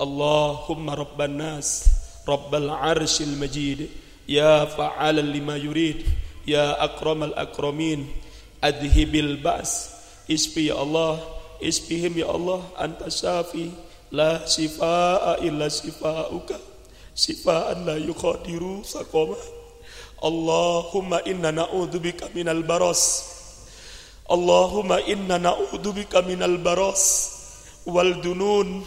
[0.00, 1.86] Allahumma rabban nas
[2.26, 3.86] Rabbal arshil majid.
[4.26, 6.02] Ya fa'alan lima yurid.
[6.42, 8.10] Ya akramal akramin.
[8.58, 9.94] Adhibil ba's
[10.26, 11.22] Isbi ya Allah.
[11.62, 12.66] Isbihim ya Allah.
[12.74, 13.70] Anta syafi
[14.10, 16.79] La shifa'a illa shifa'uka
[17.14, 19.36] sifaan la yukhadiru saqama.
[20.20, 23.24] Allahumma inna na'udzubika minal baras.
[24.28, 27.32] Allahumma inna na'udzubika minal baras.
[27.88, 28.84] Wal dunun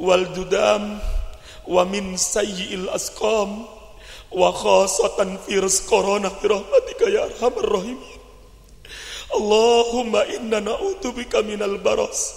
[0.00, 0.96] wal dudam
[1.68, 3.68] wa min sayyi'il asqam.
[4.32, 8.20] Wa khasatan virus corona bi rahmatika ya arhamar rahimin.
[9.32, 12.32] Allahumma inna na'udzubika minal baras.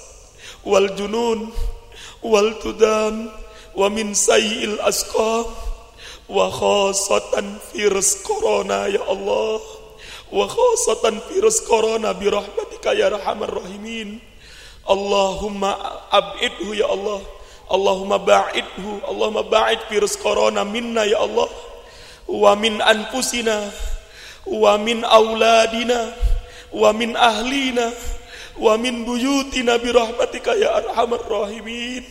[0.67, 1.55] Wal junun
[2.19, 3.31] wal tudam
[3.75, 5.45] wa min sayyil asqam
[6.31, 9.61] wa khasatan virus corona ya Allah.
[10.31, 14.17] Wa khasatan virus corona bi rahmatika ya arhamar rahimin.
[14.87, 15.75] Allahumma
[16.09, 17.21] ab'idhu ya Allah.
[17.65, 21.49] Allahumma ba'idhu Allahumma ba'id virus corona minna ya Allah.
[22.25, 23.69] Wa min anfusina
[24.45, 26.13] wa min auladina
[26.69, 27.89] wa min ahlina
[28.61, 32.05] wa min buyutina bi rahmatika ya arhamar rahimin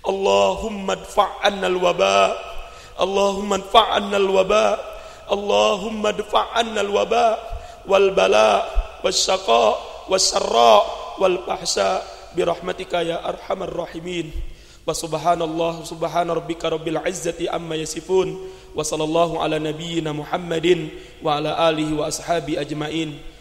[0.00, 2.32] Allahumma dfa'anna al-waba
[2.96, 4.80] Allahumma dfa'anna al-waba
[5.28, 7.26] Allahumma dfa'anna al-waba
[7.84, 8.64] wal bala
[9.04, 9.76] wasyaqa
[10.08, 10.74] wasyarra
[11.20, 12.00] wal fahsya
[12.32, 14.32] bi rahmatika ya arhamar rahimin
[14.88, 18.34] wa subhanallah subhana rabbika rabbil izzati amma yasifun
[18.74, 20.88] wa sallallahu ala nabiyyina Muhammadin
[21.20, 22.08] wa ala alihi wa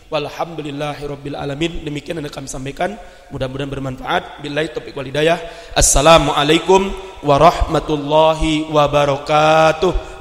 [0.09, 1.85] ashabi ajmain Walhamdulillahi Rabbil Alamin.
[1.85, 2.97] Demikian yang kami sampaikan.
[3.29, 4.41] Mudah-mudahan bermanfaat.
[4.41, 5.37] Billahi taufiq wal hidayah.
[5.77, 6.89] Assalamualaikum
[7.21, 10.18] warahmatullahi wabarakatuh